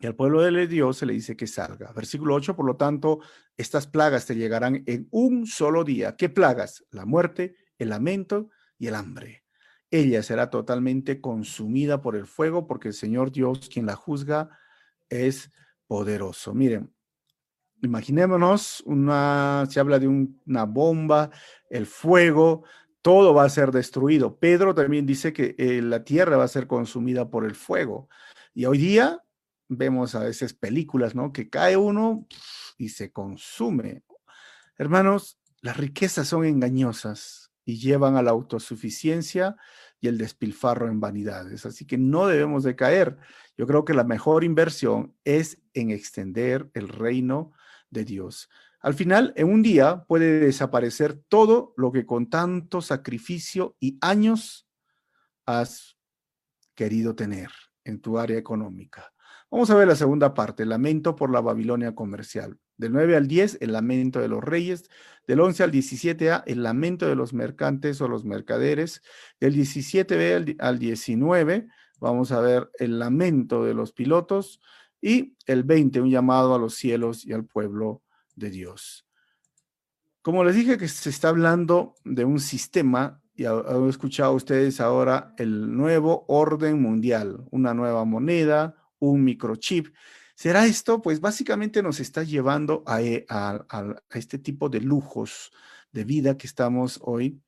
Y 0.04 0.06
al 0.06 0.16
pueblo 0.16 0.42
de 0.42 0.66
Dios 0.66 0.98
se 0.98 1.06
le 1.06 1.14
dice 1.14 1.34
que 1.34 1.46
salga. 1.46 1.90
Versículo 1.94 2.34
8, 2.34 2.54
por 2.54 2.66
lo 2.66 2.76
tanto, 2.76 3.20
estas 3.56 3.86
plagas 3.86 4.26
te 4.26 4.34
llegarán 4.34 4.82
en 4.84 5.08
un 5.10 5.46
solo 5.46 5.82
día. 5.82 6.14
¿Qué 6.14 6.28
plagas? 6.28 6.84
La 6.90 7.06
muerte, 7.06 7.56
el 7.78 7.88
lamento 7.88 8.50
y 8.78 8.88
el 8.88 8.96
hambre. 8.96 9.44
Ella 9.90 10.22
será 10.22 10.50
totalmente 10.50 11.22
consumida 11.22 12.02
por 12.02 12.16
el 12.16 12.26
fuego 12.26 12.66
porque 12.66 12.88
el 12.88 12.94
Señor 12.94 13.32
Dios, 13.32 13.70
quien 13.72 13.86
la 13.86 13.96
juzga, 13.96 14.50
es 15.08 15.50
poderoso. 15.86 16.52
Miren, 16.52 16.92
imaginémonos 17.80 18.82
una, 18.84 19.66
se 19.70 19.80
habla 19.80 19.98
de 19.98 20.08
una 20.08 20.64
bomba, 20.64 21.30
el 21.70 21.86
fuego, 21.86 22.64
todo 23.00 23.32
va 23.32 23.44
a 23.44 23.48
ser 23.48 23.70
destruido. 23.70 24.38
Pedro 24.38 24.74
también 24.74 25.06
dice 25.06 25.32
que 25.32 25.54
eh, 25.56 25.80
la 25.80 26.04
tierra 26.04 26.36
va 26.36 26.44
a 26.44 26.48
ser 26.48 26.66
consumida 26.66 27.30
por 27.30 27.46
el 27.46 27.54
fuego. 27.54 28.10
Y 28.52 28.66
hoy 28.66 28.76
día 28.76 29.23
vemos 29.68 30.14
a 30.14 30.20
veces 30.20 30.54
películas, 30.54 31.14
¿no? 31.14 31.32
Que 31.32 31.48
cae 31.48 31.76
uno 31.76 32.26
y 32.78 32.90
se 32.90 33.12
consume. 33.12 34.02
Hermanos, 34.76 35.38
las 35.60 35.76
riquezas 35.76 36.28
son 36.28 36.44
engañosas 36.44 37.52
y 37.64 37.78
llevan 37.78 38.16
a 38.16 38.22
la 38.22 38.32
autosuficiencia 38.32 39.56
y 40.00 40.08
el 40.08 40.18
despilfarro 40.18 40.88
en 40.88 41.00
vanidades. 41.00 41.64
Así 41.64 41.86
que 41.86 41.96
no 41.96 42.26
debemos 42.26 42.62
de 42.64 42.76
caer. 42.76 43.16
Yo 43.56 43.66
creo 43.66 43.84
que 43.84 43.94
la 43.94 44.04
mejor 44.04 44.44
inversión 44.44 45.16
es 45.24 45.58
en 45.72 45.90
extender 45.90 46.70
el 46.74 46.88
reino 46.88 47.52
de 47.90 48.04
Dios. 48.04 48.50
Al 48.80 48.92
final, 48.92 49.32
en 49.36 49.48
un 49.48 49.62
día 49.62 50.04
puede 50.04 50.40
desaparecer 50.40 51.14
todo 51.14 51.72
lo 51.78 51.90
que 51.90 52.04
con 52.04 52.28
tanto 52.28 52.82
sacrificio 52.82 53.76
y 53.80 53.96
años 54.02 54.68
has 55.46 55.96
querido 56.74 57.14
tener 57.14 57.48
en 57.84 58.00
tu 58.02 58.18
área 58.18 58.36
económica. 58.36 59.13
Vamos 59.54 59.70
a 59.70 59.76
ver 59.76 59.86
la 59.86 59.94
segunda 59.94 60.34
parte, 60.34 60.66
lamento 60.66 61.14
por 61.14 61.30
la 61.30 61.40
Babilonia 61.40 61.94
comercial. 61.94 62.58
Del 62.76 62.92
9 62.92 63.14
al 63.14 63.28
10, 63.28 63.58
el 63.60 63.70
lamento 63.70 64.18
de 64.18 64.26
los 64.26 64.42
reyes. 64.42 64.90
Del 65.28 65.38
11 65.38 65.62
al 65.62 65.70
17A, 65.70 66.42
el 66.44 66.64
lamento 66.64 67.06
de 67.06 67.14
los 67.14 67.32
mercantes 67.32 68.00
o 68.00 68.08
los 68.08 68.24
mercaderes. 68.24 69.00
Del 69.38 69.54
17B 69.54 70.56
al 70.58 70.80
19, 70.80 71.68
vamos 72.00 72.32
a 72.32 72.40
ver 72.40 72.68
el 72.80 72.98
lamento 72.98 73.64
de 73.64 73.74
los 73.74 73.92
pilotos. 73.92 74.60
Y 75.00 75.36
el 75.46 75.62
20, 75.62 76.00
un 76.00 76.10
llamado 76.10 76.52
a 76.56 76.58
los 76.58 76.74
cielos 76.74 77.24
y 77.24 77.32
al 77.32 77.44
pueblo 77.44 78.02
de 78.34 78.50
Dios. 78.50 79.06
Como 80.22 80.42
les 80.42 80.56
dije 80.56 80.78
que 80.78 80.88
se 80.88 81.10
está 81.10 81.28
hablando 81.28 81.94
de 82.04 82.24
un 82.24 82.40
sistema, 82.40 83.22
y 83.36 83.44
han 83.44 83.88
escuchado 83.88 84.32
ustedes 84.32 84.80
ahora 84.80 85.32
el 85.38 85.76
nuevo 85.76 86.24
orden 86.26 86.82
mundial, 86.82 87.44
una 87.52 87.72
nueva 87.72 88.04
moneda, 88.04 88.83
un 88.98 89.24
microchip. 89.24 89.94
¿Será 90.34 90.66
esto? 90.66 91.00
Pues 91.02 91.20
básicamente 91.20 91.82
nos 91.82 92.00
está 92.00 92.22
llevando 92.22 92.82
a, 92.86 92.98
a, 93.28 93.66
a 93.68 94.18
este 94.18 94.38
tipo 94.38 94.68
de 94.68 94.80
lujos 94.80 95.52
de 95.92 96.04
vida 96.04 96.36
que 96.36 96.46
estamos 96.46 96.98
hoy 97.02 97.40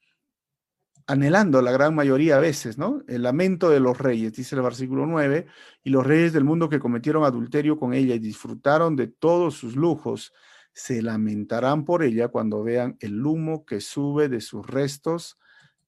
anhelando 1.06 1.62
la 1.62 1.70
gran 1.70 1.94
mayoría 1.94 2.36
a 2.36 2.40
veces, 2.40 2.78
¿no? 2.78 3.02
El 3.06 3.22
lamento 3.22 3.70
de 3.70 3.80
los 3.80 3.98
reyes, 3.98 4.32
dice 4.32 4.56
el 4.56 4.62
versículo 4.62 5.06
9, 5.06 5.46
y 5.84 5.90
los 5.90 6.04
reyes 6.04 6.32
del 6.32 6.44
mundo 6.44 6.68
que 6.68 6.80
cometieron 6.80 7.24
adulterio 7.24 7.78
con 7.78 7.94
ella 7.94 8.14
y 8.14 8.18
disfrutaron 8.18 8.96
de 8.96 9.06
todos 9.06 9.54
sus 9.54 9.76
lujos, 9.76 10.32
se 10.72 11.02
lamentarán 11.02 11.84
por 11.84 12.02
ella 12.02 12.28
cuando 12.28 12.62
vean 12.62 12.96
el 13.00 13.24
humo 13.24 13.64
que 13.64 13.80
sube 13.80 14.28
de 14.28 14.40
sus 14.40 14.66
restos 14.66 15.38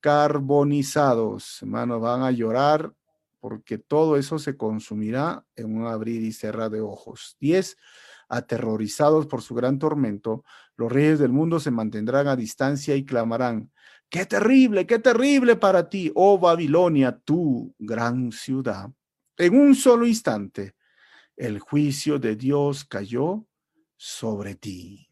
carbonizados. 0.00 1.62
Hermanos, 1.62 2.00
van 2.00 2.22
a 2.22 2.30
llorar 2.30 2.94
porque 3.40 3.78
todo 3.78 4.16
eso 4.16 4.38
se 4.38 4.56
consumirá 4.56 5.44
en 5.56 5.76
un 5.76 5.86
abrir 5.86 6.22
y 6.22 6.32
cerrar 6.32 6.70
de 6.70 6.80
ojos. 6.80 7.36
10. 7.40 7.76
Aterrorizados 8.28 9.26
por 9.26 9.42
su 9.42 9.54
gran 9.54 9.78
tormento, 9.78 10.44
los 10.76 10.92
reyes 10.92 11.18
del 11.18 11.32
mundo 11.32 11.60
se 11.60 11.70
mantendrán 11.70 12.28
a 12.28 12.36
distancia 12.36 12.94
y 12.94 13.04
clamarán, 13.04 13.70
Qué 14.10 14.24
terrible, 14.24 14.86
qué 14.86 14.98
terrible 14.98 15.56
para 15.56 15.90
ti, 15.90 16.10
oh 16.14 16.38
Babilonia, 16.38 17.18
tu 17.18 17.74
gran 17.78 18.32
ciudad. 18.32 18.90
En 19.36 19.54
un 19.54 19.74
solo 19.74 20.06
instante, 20.06 20.74
el 21.36 21.58
juicio 21.58 22.18
de 22.18 22.34
Dios 22.34 22.86
cayó 22.86 23.46
sobre 23.96 24.54
ti. 24.54 25.10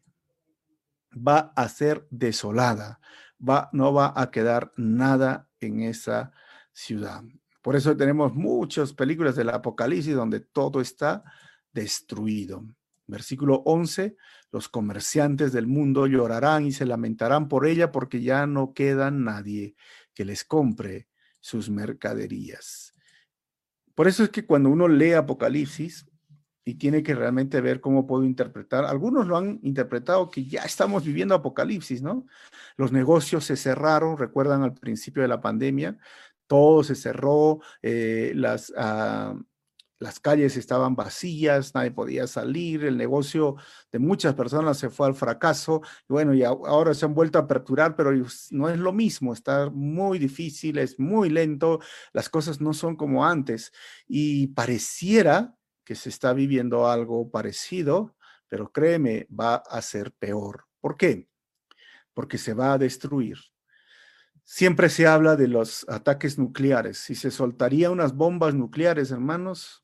Va 1.15 1.53
a 1.55 1.69
ser 1.69 2.07
desolada, 2.09 2.99
va, 3.39 3.69
no 3.71 3.93
va 3.93 4.13
a 4.15 4.31
quedar 4.31 4.71
nada 4.77 5.47
en 5.59 5.81
esa 5.83 6.31
ciudad. 6.73 7.23
Por 7.67 7.75
eso 7.75 7.97
tenemos 7.97 8.33
muchas 8.33 8.93
películas 8.93 9.35
del 9.35 9.49
Apocalipsis 9.49 10.15
donde 10.15 10.39
todo 10.39 10.79
está 10.79 11.25
destruido. 11.73 12.63
Versículo 13.07 13.61
11, 13.65 14.15
los 14.53 14.69
comerciantes 14.69 15.51
del 15.51 15.67
mundo 15.67 16.07
llorarán 16.07 16.65
y 16.65 16.71
se 16.71 16.85
lamentarán 16.85 17.49
por 17.49 17.67
ella 17.67 17.91
porque 17.91 18.21
ya 18.21 18.47
no 18.47 18.73
queda 18.73 19.11
nadie 19.11 19.75
que 20.13 20.23
les 20.23 20.45
compre 20.45 21.09
sus 21.41 21.69
mercaderías. 21.69 22.93
Por 23.95 24.07
eso 24.07 24.23
es 24.23 24.29
que 24.29 24.45
cuando 24.45 24.69
uno 24.69 24.87
lee 24.87 25.11
Apocalipsis 25.11 26.09
y 26.63 26.75
tiene 26.75 27.03
que 27.03 27.15
realmente 27.15 27.59
ver 27.59 27.81
cómo 27.81 28.07
puedo 28.07 28.23
interpretar, 28.23 28.85
algunos 28.85 29.27
lo 29.27 29.35
han 29.35 29.59
interpretado 29.61 30.29
que 30.29 30.45
ya 30.45 30.61
estamos 30.61 31.03
viviendo 31.03 31.35
Apocalipsis, 31.35 32.01
¿no? 32.01 32.27
Los 32.77 32.93
negocios 32.93 33.43
se 33.43 33.57
cerraron, 33.57 34.17
recuerdan 34.17 34.63
al 34.63 34.73
principio 34.73 35.21
de 35.21 35.27
la 35.27 35.41
pandemia, 35.41 35.97
todo 36.47 36.83
se 36.83 36.95
cerró, 36.95 37.59
eh, 37.81 38.31
las... 38.35 38.73
Ah, 38.77 39.35
las 39.99 40.19
calles 40.19 40.57
estaban 40.57 40.95
vacías, 40.95 41.73
nadie 41.73 41.91
podía 41.91 42.27
salir, 42.27 42.85
el 42.85 42.97
negocio 42.97 43.55
de 43.91 43.99
muchas 43.99 44.35
personas 44.35 44.77
se 44.77 44.89
fue 44.89 45.07
al 45.07 45.15
fracaso. 45.15 45.81
Y 46.07 46.13
bueno, 46.13 46.33
y 46.33 46.43
ahora 46.43 46.93
se 46.93 47.05
han 47.05 47.13
vuelto 47.13 47.39
a 47.39 47.43
aperturar, 47.43 47.95
pero 47.95 48.11
no 48.51 48.69
es 48.69 48.77
lo 48.77 48.93
mismo, 48.93 49.33
está 49.33 49.69
muy 49.71 50.19
difícil, 50.19 50.77
es 50.77 50.99
muy 50.99 51.29
lento, 51.29 51.79
las 52.13 52.29
cosas 52.29 52.61
no 52.61 52.73
son 52.73 52.95
como 52.95 53.25
antes. 53.25 53.71
Y 54.07 54.47
pareciera 54.47 55.55
que 55.83 55.95
se 55.95 56.09
está 56.09 56.33
viviendo 56.33 56.87
algo 56.87 57.31
parecido, 57.31 58.15
pero 58.47 58.71
créeme, 58.71 59.27
va 59.31 59.55
a 59.55 59.81
ser 59.81 60.11
peor. 60.13 60.65
¿Por 60.79 60.95
qué? 60.97 61.27
Porque 62.13 62.37
se 62.37 62.53
va 62.53 62.73
a 62.73 62.77
destruir. 62.77 63.37
Siempre 64.49 64.87
se 64.87 65.05
habla 65.05 65.35
de 65.35 65.49
los 65.49 65.85
ataques 65.89 66.39
nucleares. 66.39 66.99
Si 66.99 67.15
se 67.15 67.31
soltaría 67.31 67.91
unas 67.91 68.15
bombas 68.15 68.55
nucleares, 68.55 69.11
hermanos, 69.11 69.83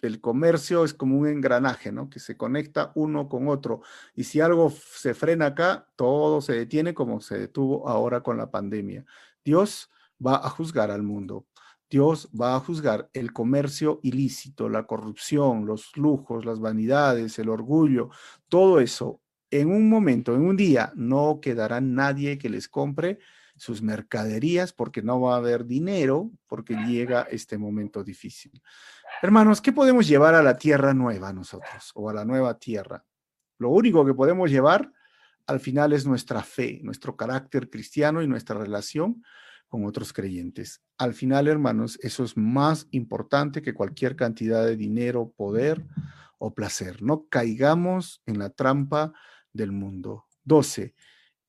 el 0.00 0.22
comercio 0.22 0.82
es 0.82 0.94
como 0.94 1.18
un 1.18 1.28
engranaje, 1.28 1.92
¿no? 1.92 2.08
Que 2.08 2.18
se 2.18 2.38
conecta 2.38 2.92
uno 2.94 3.28
con 3.28 3.48
otro. 3.48 3.82
Y 4.14 4.24
si 4.24 4.40
algo 4.40 4.70
se 4.70 5.12
frena 5.12 5.48
acá, 5.48 5.90
todo 5.94 6.40
se 6.40 6.54
detiene 6.54 6.94
como 6.94 7.20
se 7.20 7.38
detuvo 7.38 7.86
ahora 7.86 8.22
con 8.22 8.38
la 8.38 8.50
pandemia. 8.50 9.04
Dios 9.44 9.90
va 10.26 10.36
a 10.36 10.48
juzgar 10.48 10.90
al 10.90 11.02
mundo. 11.02 11.46
Dios 11.90 12.30
va 12.30 12.56
a 12.56 12.60
juzgar 12.60 13.10
el 13.12 13.34
comercio 13.34 14.00
ilícito, 14.02 14.70
la 14.70 14.86
corrupción, 14.86 15.66
los 15.66 15.94
lujos, 15.98 16.46
las 16.46 16.60
vanidades, 16.60 17.38
el 17.38 17.50
orgullo, 17.50 18.08
todo 18.48 18.80
eso. 18.80 19.20
En 19.50 19.68
un 19.68 19.90
momento, 19.90 20.34
en 20.34 20.46
un 20.46 20.56
día, 20.56 20.94
no 20.96 21.40
quedará 21.42 21.82
nadie 21.82 22.38
que 22.38 22.48
les 22.48 22.68
compre 22.70 23.18
sus 23.56 23.82
mercaderías 23.82 24.72
porque 24.72 25.02
no 25.02 25.20
va 25.20 25.34
a 25.34 25.38
haber 25.38 25.64
dinero 25.64 26.30
porque 26.46 26.74
llega 26.74 27.22
este 27.22 27.58
momento 27.58 28.04
difícil. 28.04 28.62
Hermanos, 29.22 29.60
¿qué 29.60 29.72
podemos 29.72 30.06
llevar 30.06 30.34
a 30.34 30.42
la 30.42 30.56
tierra 30.56 30.94
nueva 30.94 31.32
nosotros 31.32 31.90
o 31.94 32.10
a 32.10 32.14
la 32.14 32.24
nueva 32.24 32.58
tierra? 32.58 33.04
Lo 33.58 33.70
único 33.70 34.04
que 34.04 34.14
podemos 34.14 34.50
llevar 34.50 34.92
al 35.46 35.60
final 35.60 35.92
es 35.92 36.06
nuestra 36.06 36.42
fe, 36.42 36.80
nuestro 36.82 37.16
carácter 37.16 37.70
cristiano 37.70 38.22
y 38.22 38.26
nuestra 38.26 38.58
relación 38.58 39.22
con 39.68 39.84
otros 39.84 40.12
creyentes. 40.12 40.82
Al 40.98 41.14
final, 41.14 41.48
hermanos, 41.48 41.98
eso 42.02 42.24
es 42.24 42.36
más 42.36 42.86
importante 42.90 43.62
que 43.62 43.74
cualquier 43.74 44.16
cantidad 44.16 44.64
de 44.64 44.76
dinero, 44.76 45.32
poder 45.36 45.84
o 46.38 46.54
placer. 46.54 47.02
No 47.02 47.26
caigamos 47.28 48.22
en 48.26 48.38
la 48.38 48.50
trampa 48.50 49.12
del 49.52 49.72
mundo. 49.72 50.26
12 50.44 50.94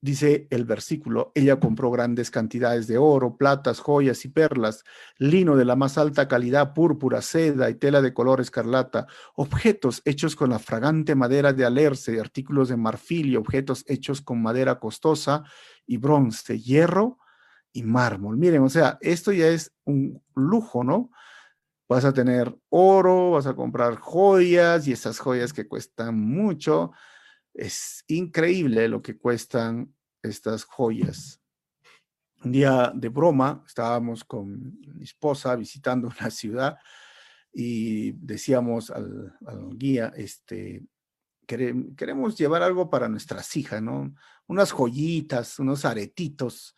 dice 0.01 0.47
el 0.51 0.65
versículo, 0.65 1.31
ella 1.33 1.60
compró 1.60 1.89
grandes 1.89 2.29
cantidades 2.29 2.88
de 2.88 2.97
oro, 2.97 3.36
platas, 3.36 3.79
joyas 3.79 4.25
y 4.25 4.29
perlas, 4.29 4.83
lino 5.17 5.55
de 5.55 5.65
la 5.65 5.75
más 5.75 5.97
alta 5.97 6.27
calidad, 6.27 6.73
púrpura, 6.73 7.21
seda 7.21 7.69
y 7.69 7.75
tela 7.75 8.01
de 8.01 8.13
color 8.13 8.39
escarlata, 8.39 9.07
objetos 9.36 10.01
hechos 10.05 10.36
con 10.36 10.49
la 10.49 10.60
fragante 10.60 11.15
madera 11.15 11.53
de 11.53 11.65
alerce, 11.65 12.19
artículos 12.19 12.69
de 12.69 12.77
marfil 12.77 13.27
y 13.27 13.36
objetos 13.36 13.83
hechos 13.88 14.21
con 14.21 14.41
madera 14.41 14.79
costosa 14.79 15.43
y 15.86 15.97
bronce, 15.97 16.60
hierro 16.60 17.17
y 17.71 17.83
mármol. 17.83 18.38
Miren, 18.38 18.63
o 18.63 18.69
sea, 18.69 18.97
esto 19.01 19.31
ya 19.31 19.47
es 19.47 19.73
un 19.86 20.21
lujo, 20.36 20.83
¿no? 20.83 21.10
Vas 21.89 22.05
a 22.05 22.13
tener 22.13 22.55
oro, 22.69 23.31
vas 23.31 23.47
a 23.47 23.55
comprar 23.55 23.95
joyas 23.95 24.88
y 24.88 24.91
esas 24.91 25.19
joyas 25.19 25.53
que 25.53 25.67
cuestan 25.67 26.19
mucho 26.19 26.91
es 27.58 28.06
increíble 28.08 28.88
lo 28.88 29.02
que 29.02 29.17
cuestan 29.17 29.93
estas 30.22 30.63
joyas. 30.63 31.41
Un 32.43 32.52
día 32.52 32.91
de 32.93 33.10
broma, 33.10 33.63
estábamos 33.65 34.24
con 34.24 34.80
mi 34.96 35.04
esposa 35.04 35.56
visitando 35.56 36.08
una 36.20 36.30
ciudad 36.30 36.78
y 37.52 38.12
decíamos 38.12 38.91
al, 38.91 39.36
guía, 39.74 40.13
este, 40.15 40.86
queremos 41.48 42.38
llevar 42.38 42.62
algo 42.62 42.89
para 42.91 43.10
nuestras 43.10 43.56
hijas, 43.58 43.82
¿no? 43.82 44.13
Unas 44.46 44.72
joyitas, 44.72 45.58
unos 45.58 45.84
aretitos. 45.84 46.76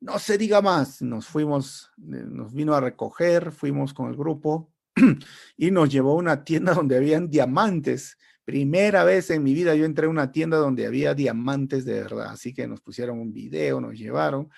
No 0.00 0.18
se 0.18 0.38
diga 0.38 0.62
más, 0.62 1.02
nos 1.02 1.26
fuimos, 1.26 1.90
eh, 1.98 2.24
nos 2.26 2.54
vino 2.54 2.74
a 2.74 2.80
recoger, 2.80 3.52
fuimos 3.52 3.92
con 3.92 4.08
el 4.08 4.16
grupo 4.16 4.72
y 5.58 5.70
nos 5.70 5.90
llevó 5.90 6.12
a 6.12 6.16
una 6.16 6.44
tienda 6.44 6.72
donde 6.72 6.96
habían 6.96 7.28
diamantes 7.28 8.16
Primera 8.46 9.02
vez 9.02 9.30
en 9.30 9.42
mi 9.42 9.54
vida 9.54 9.74
yo 9.74 9.84
entré 9.84 10.06
a 10.06 10.08
una 10.08 10.30
tienda 10.30 10.56
donde 10.58 10.86
había 10.86 11.14
diamantes 11.14 11.84
de 11.84 11.94
verdad, 11.94 12.28
así 12.30 12.54
que 12.54 12.68
nos 12.68 12.80
pusieron 12.80 13.18
un 13.18 13.32
video, 13.32 13.80
nos 13.80 13.98
llevaron. 13.98 14.48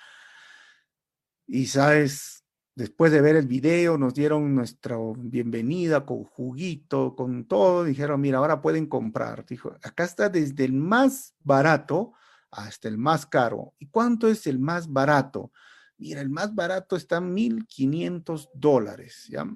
Y 1.46 1.68
sabes, 1.68 2.44
después 2.74 3.12
de 3.12 3.22
ver 3.22 3.36
el 3.36 3.46
video, 3.46 3.96
nos 3.96 4.12
dieron 4.12 4.54
nuestra 4.54 4.98
bienvenida 5.16 6.04
con 6.04 6.24
juguito, 6.24 7.16
con 7.16 7.46
todo. 7.46 7.82
Dijeron, 7.82 8.20
mira, 8.20 8.36
ahora 8.36 8.60
pueden 8.60 8.84
comprar. 8.84 9.46
Dijo, 9.46 9.74
acá 9.82 10.04
está 10.04 10.28
desde 10.28 10.66
el 10.66 10.74
más 10.74 11.34
barato 11.42 12.12
hasta 12.50 12.88
el 12.88 12.98
más 12.98 13.24
caro. 13.24 13.72
¿Y 13.78 13.86
cuánto 13.86 14.28
es 14.28 14.46
el 14.46 14.58
más 14.58 14.92
barato? 14.92 15.50
Mira, 15.96 16.20
el 16.20 16.28
más 16.28 16.54
barato 16.54 16.94
está 16.94 17.16
en 17.16 17.34
1.500 17.34 18.50
dólares, 18.52 19.28
¿ya? 19.30 19.46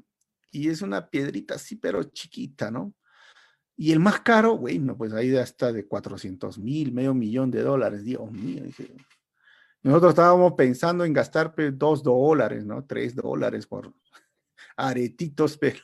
Y 0.51 0.71
es 0.71 0.81
una 0.81 1.11
piedrita 1.11 1.57
así, 1.57 1.77
pero 1.77 2.03
chiquita, 2.05 2.71
¿no? 2.71 2.95
Y 3.77 3.93
el 3.93 4.01
más 4.01 4.21
caro, 4.21 4.59
bueno, 4.59 4.97
pues 4.97 5.13
ahí 5.13 5.31
ya 5.31 5.43
está 5.43 5.73
de 5.73 5.87
400 5.87 6.59
mil, 6.59 6.93
medio 6.93 7.15
millón 7.15 7.51
de 7.51 7.63
dólares. 7.63 8.05
Dios 8.05 8.31
mío, 8.31 8.63
Nosotros 9.83 10.11
estábamos 10.11 10.53
pensando 10.53 11.05
en 11.05 11.13
gastar 11.13 11.55
pues, 11.55 11.77
dos 11.77 12.03
dólares, 12.03 12.65
¿no? 12.65 12.85
Tres 12.85 13.15
dólares 13.15 13.67
por 13.67 13.93
aretitos, 14.77 15.57
pero 15.61 15.81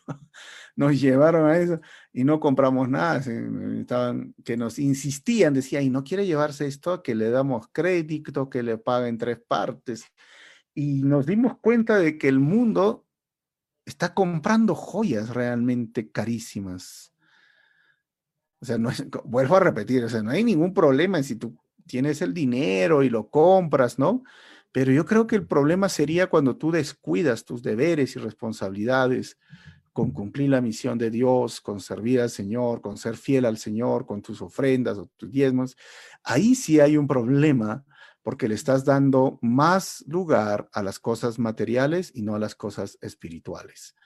nos 0.77 1.01
llevaron 1.01 1.49
a 1.49 1.59
eso 1.59 1.81
y 2.13 2.25
no 2.25 2.39
compramos 2.41 2.89
nada. 2.89 3.19
Estaban, 3.81 4.35
que 4.45 4.57
nos 4.57 4.79
insistían, 4.79 5.55
decía, 5.55 5.81
y 5.81 5.91
no 5.91 6.05
quiere 6.05 6.27
llevarse 6.27 6.67
esto, 6.67 7.03
que 7.03 7.15
le 7.15 7.31
damos 7.31 7.69
crédito, 7.73 8.51
que 8.51 8.63
le 8.63 8.79
paguen 8.79 9.19
tres 9.19 9.41
partes. 9.47 10.05
Y 10.75 11.03
nos 11.03 11.27
dimos 11.27 11.59
cuenta 11.59 11.99
de 11.99 12.19
que 12.19 12.29
el 12.29 12.39
mundo 12.39 13.07
está 13.85 14.15
comprando 14.15 14.75
joyas 14.75 15.31
realmente 15.31 16.13
carísimas. 16.13 17.08
O 18.61 18.65
sea, 18.65 18.79
no 18.79 18.91
vuelvo 19.25 19.57
a 19.57 19.61
repetir, 19.61 20.05
o 20.05 20.09
sea, 20.09 20.23
no 20.23 20.31
hay 20.31 20.45
ningún 20.45 20.75
problema 20.75 21.19
en 21.19 21.25
si 21.25 21.37
tú 21.37 21.57
tienes 21.87 22.23
el 22.23 22.35
dinero 22.35 23.03
y 23.03 23.09
lo 23.09 23.31
compras, 23.31 23.99
¿no? 23.99 24.23
Pero 24.73 24.93
yo 24.93 25.07
creo 25.07 25.27
que 25.27 25.37
el 25.37 25.47
problema 25.47 25.89
sería 25.89 26.29
cuando 26.29 26.57
tú 26.57 26.71
descuidas 26.71 27.45
tus 27.45 27.63
deberes 27.63 28.15
y 28.17 28.19
responsabilidades 28.19 29.39
con 29.93 30.13
cumplir 30.13 30.51
la 30.51 30.61
misión 30.61 30.99
de 30.99 31.11
Dios, 31.11 31.61
con 31.61 31.81
servir 31.81 32.21
al 32.21 32.31
Señor, 32.31 32.81
con 32.81 32.97
ser 32.97 33.17
fiel 33.17 33.45
al 33.45 33.59
Señor, 33.59 34.07
con 34.07 34.23
tus 34.23 34.43
ofrendas 34.43 34.99
o 34.99 35.11
tus 35.17 35.31
diezmos. 35.31 35.77
Ahí 36.23 36.55
sí 36.55 36.79
hay 36.79 36.97
un 36.97 37.09
problema 37.09 37.85
porque 38.23 38.47
le 38.47 38.55
estás 38.55 38.85
dando 38.85 39.39
más 39.43 40.05
lugar 40.07 40.69
a 40.73 40.83
las 40.83 40.99
cosas 40.99 41.39
materiales 41.39 42.13
y 42.15 42.23
no 42.23 42.35
a 42.35 42.39
las 42.39 42.55
cosas 42.55 42.99
espirituales. 43.01 43.97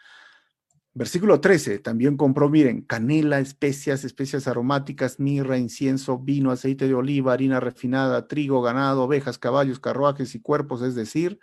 Versículo 0.94 1.40
13, 1.40 1.78
también 1.78 2.18
compró, 2.18 2.50
miren, 2.50 2.83
canela, 2.83 3.38
especias, 3.38 4.05
especias 4.05 4.46
aromáticas, 4.46 5.18
mirra, 5.18 5.57
incienso, 5.57 6.18
vino, 6.18 6.50
aceite 6.50 6.87
de 6.87 6.92
oliva, 6.92 7.33
harina 7.33 7.61
refinada, 7.61 8.28
trigo, 8.28 8.61
ganado, 8.61 9.05
ovejas, 9.05 9.38
caballos, 9.38 9.81
carruajes 9.81 10.35
y 10.35 10.40
cuerpos, 10.40 10.83
es 10.83 10.94
decir, 10.94 11.40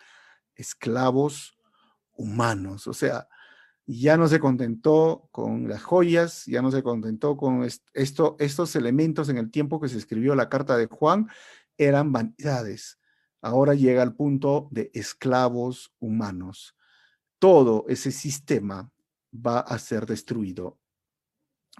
esclavos 0.53 1.57
humanos. 2.11 2.85
O 2.85 2.93
sea, 2.93 3.27
ya 3.87 4.17
no 4.17 4.27
se 4.27 4.39
contentó 4.39 5.27
con 5.31 5.67
las 5.67 5.81
joyas, 5.81 6.45
ya 6.45 6.61
no 6.61 6.69
se 6.69 6.83
contentó 6.83 7.35
con 7.35 7.67
esto, 7.93 8.35
estos 8.37 8.75
elementos 8.75 9.29
en 9.29 9.37
el 9.37 9.49
tiempo 9.49 9.81
que 9.81 9.89
se 9.89 9.97
escribió 9.97 10.35
la 10.35 10.47
carta 10.47 10.77
de 10.77 10.85
Juan, 10.85 11.27
eran 11.75 12.11
vanidades. 12.11 12.99
Ahora 13.41 13.73
llega 13.73 14.03
al 14.03 14.15
punto 14.15 14.67
de 14.69 14.91
esclavos 14.93 15.91
humanos. 15.99 16.75
Todo 17.39 17.85
ese 17.87 18.11
sistema 18.11 18.91
va 19.33 19.59
a 19.59 19.79
ser 19.79 20.05
destruido. 20.05 20.79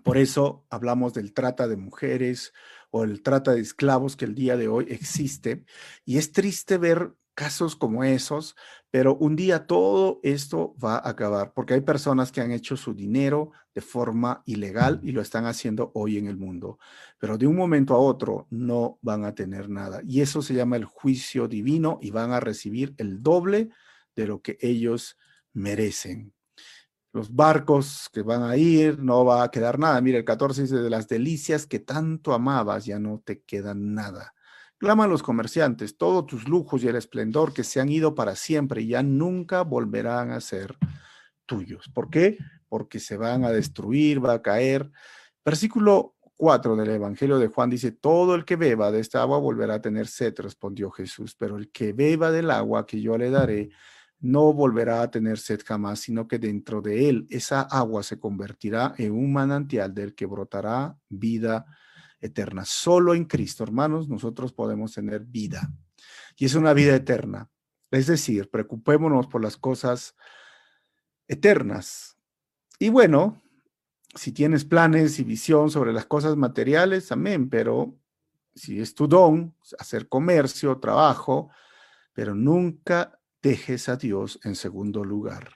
Por 0.03 0.17
eso 0.17 0.65
hablamos 0.69 1.13
del 1.13 1.33
trata 1.33 1.67
de 1.67 1.77
mujeres 1.77 2.53
o 2.91 3.03
el 3.03 3.21
trata 3.21 3.51
de 3.51 3.61
esclavos 3.61 4.15
que 4.15 4.25
el 4.25 4.35
día 4.35 4.57
de 4.57 4.67
hoy 4.67 4.85
existe. 4.89 5.65
Y 6.05 6.17
es 6.17 6.31
triste 6.31 6.77
ver 6.77 7.13
casos 7.33 7.77
como 7.77 8.03
esos, 8.03 8.55
pero 8.91 9.15
un 9.15 9.37
día 9.37 9.65
todo 9.65 10.19
esto 10.23 10.75
va 10.83 10.95
a 10.95 11.09
acabar 11.09 11.53
porque 11.53 11.73
hay 11.73 11.81
personas 11.81 12.33
que 12.33 12.41
han 12.41 12.51
hecho 12.51 12.75
su 12.75 12.93
dinero 12.93 13.51
de 13.73 13.79
forma 13.79 14.43
ilegal 14.45 14.99
y 15.03 15.13
lo 15.13 15.21
están 15.21 15.45
haciendo 15.45 15.91
hoy 15.95 16.17
en 16.17 16.27
el 16.27 16.35
mundo, 16.35 16.79
pero 17.17 17.37
de 17.37 17.47
un 17.47 17.55
momento 17.55 17.93
a 17.93 17.99
otro 17.99 18.47
no 18.49 18.99
van 19.01 19.23
a 19.23 19.35
tener 19.35 19.69
nada. 19.69 20.01
Y 20.05 20.19
eso 20.19 20.41
se 20.41 20.53
llama 20.53 20.75
el 20.75 20.83
juicio 20.83 21.47
divino 21.47 21.97
y 22.01 22.11
van 22.11 22.33
a 22.33 22.41
recibir 22.41 22.93
el 22.97 23.23
doble 23.23 23.69
de 24.17 24.27
lo 24.27 24.41
que 24.41 24.57
ellos 24.59 25.17
merecen 25.53 26.33
los 27.19 27.35
barcos 27.35 28.09
que 28.13 28.21
van 28.21 28.43
a 28.43 28.55
ir, 28.55 28.97
no 28.97 29.25
va 29.25 29.43
a 29.43 29.51
quedar 29.51 29.77
nada. 29.77 29.99
Mira, 29.99 30.17
el 30.17 30.23
14 30.23 30.61
dice, 30.61 30.77
de 30.77 30.89
las 30.89 31.09
delicias 31.09 31.67
que 31.67 31.79
tanto 31.79 32.33
amabas, 32.33 32.85
ya 32.85 32.97
no 32.97 33.19
te 33.19 33.41
queda 33.41 33.73
nada. 33.73 34.33
Claman 34.77 35.09
los 35.09 35.21
comerciantes, 35.21 35.97
todos 35.97 36.25
tus 36.25 36.47
lujos 36.47 36.81
y 36.81 36.87
el 36.87 36.95
esplendor 36.95 37.51
que 37.51 37.65
se 37.65 37.81
han 37.81 37.89
ido 37.89 38.15
para 38.15 38.37
siempre 38.37 38.83
y 38.83 38.87
ya 38.87 39.03
nunca 39.03 39.63
volverán 39.63 40.31
a 40.31 40.39
ser 40.39 40.77
tuyos. 41.45 41.89
¿Por 41.93 42.09
qué? 42.09 42.37
Porque 42.69 43.01
se 43.01 43.17
van 43.17 43.43
a 43.43 43.51
destruir, 43.51 44.23
va 44.23 44.35
a 44.35 44.41
caer. 44.41 44.89
Versículo 45.43 46.15
4 46.37 46.77
del 46.77 46.89
Evangelio 46.89 47.37
de 47.37 47.49
Juan 47.49 47.69
dice, 47.69 47.91
todo 47.91 48.33
el 48.33 48.45
que 48.45 48.55
beba 48.55 48.91
de 48.91 49.01
esta 49.01 49.21
agua 49.21 49.39
volverá 49.39 49.73
a 49.73 49.81
tener 49.81 50.07
sed, 50.07 50.33
respondió 50.37 50.89
Jesús, 50.89 51.35
pero 51.37 51.57
el 51.57 51.69
que 51.69 51.91
beba 51.91 52.31
del 52.31 52.49
agua 52.49 52.85
que 52.85 53.01
yo 53.01 53.17
le 53.17 53.29
daré, 53.29 53.71
no 54.19 54.53
volverá 54.53 55.01
a 55.01 55.11
tener 55.11 55.37
sed 55.37 55.61
jamás, 55.65 56.01
sino 56.01 56.27
que 56.27 56.39
dentro 56.39 56.81
de 56.81 57.09
él 57.09 57.27
esa 57.29 57.61
agua 57.61 58.03
se 58.03 58.19
convertirá 58.19 58.93
en 58.97 59.13
un 59.13 59.31
manantial 59.31 59.93
del 59.93 60.13
que 60.13 60.25
brotará 60.25 60.97
vida 61.07 61.65
eterna. 62.19 62.65
Solo 62.65 63.15
en 63.15 63.25
Cristo, 63.25 63.63
hermanos, 63.63 64.09
nosotros 64.09 64.51
podemos 64.51 64.93
tener 64.93 65.23
vida. 65.25 65.71
Y 66.37 66.45
es 66.45 66.55
una 66.55 66.73
vida 66.73 66.95
eterna. 66.95 67.49
Es 67.91 68.07
decir, 68.07 68.49
preocupémonos 68.49 69.27
por 69.27 69.41
las 69.41 69.57
cosas 69.57 70.15
eternas. 71.27 72.17
Y 72.77 72.89
bueno, 72.89 73.41
si 74.15 74.31
tienes 74.31 74.65
planes 74.65 75.19
y 75.19 75.23
visión 75.23 75.69
sobre 75.69 75.93
las 75.93 76.05
cosas 76.05 76.35
materiales, 76.35 77.11
amén, 77.11 77.49
pero 77.49 77.95
si 78.55 78.79
es 78.81 78.95
tu 78.95 79.07
don, 79.07 79.55
hacer 79.77 80.09
comercio, 80.09 80.79
trabajo, 80.79 81.49
pero 82.13 82.35
nunca 82.35 83.18
dejes 83.41 83.89
a 83.89 83.95
Dios 83.95 84.39
en 84.43 84.55
segundo 84.55 85.03
lugar, 85.03 85.55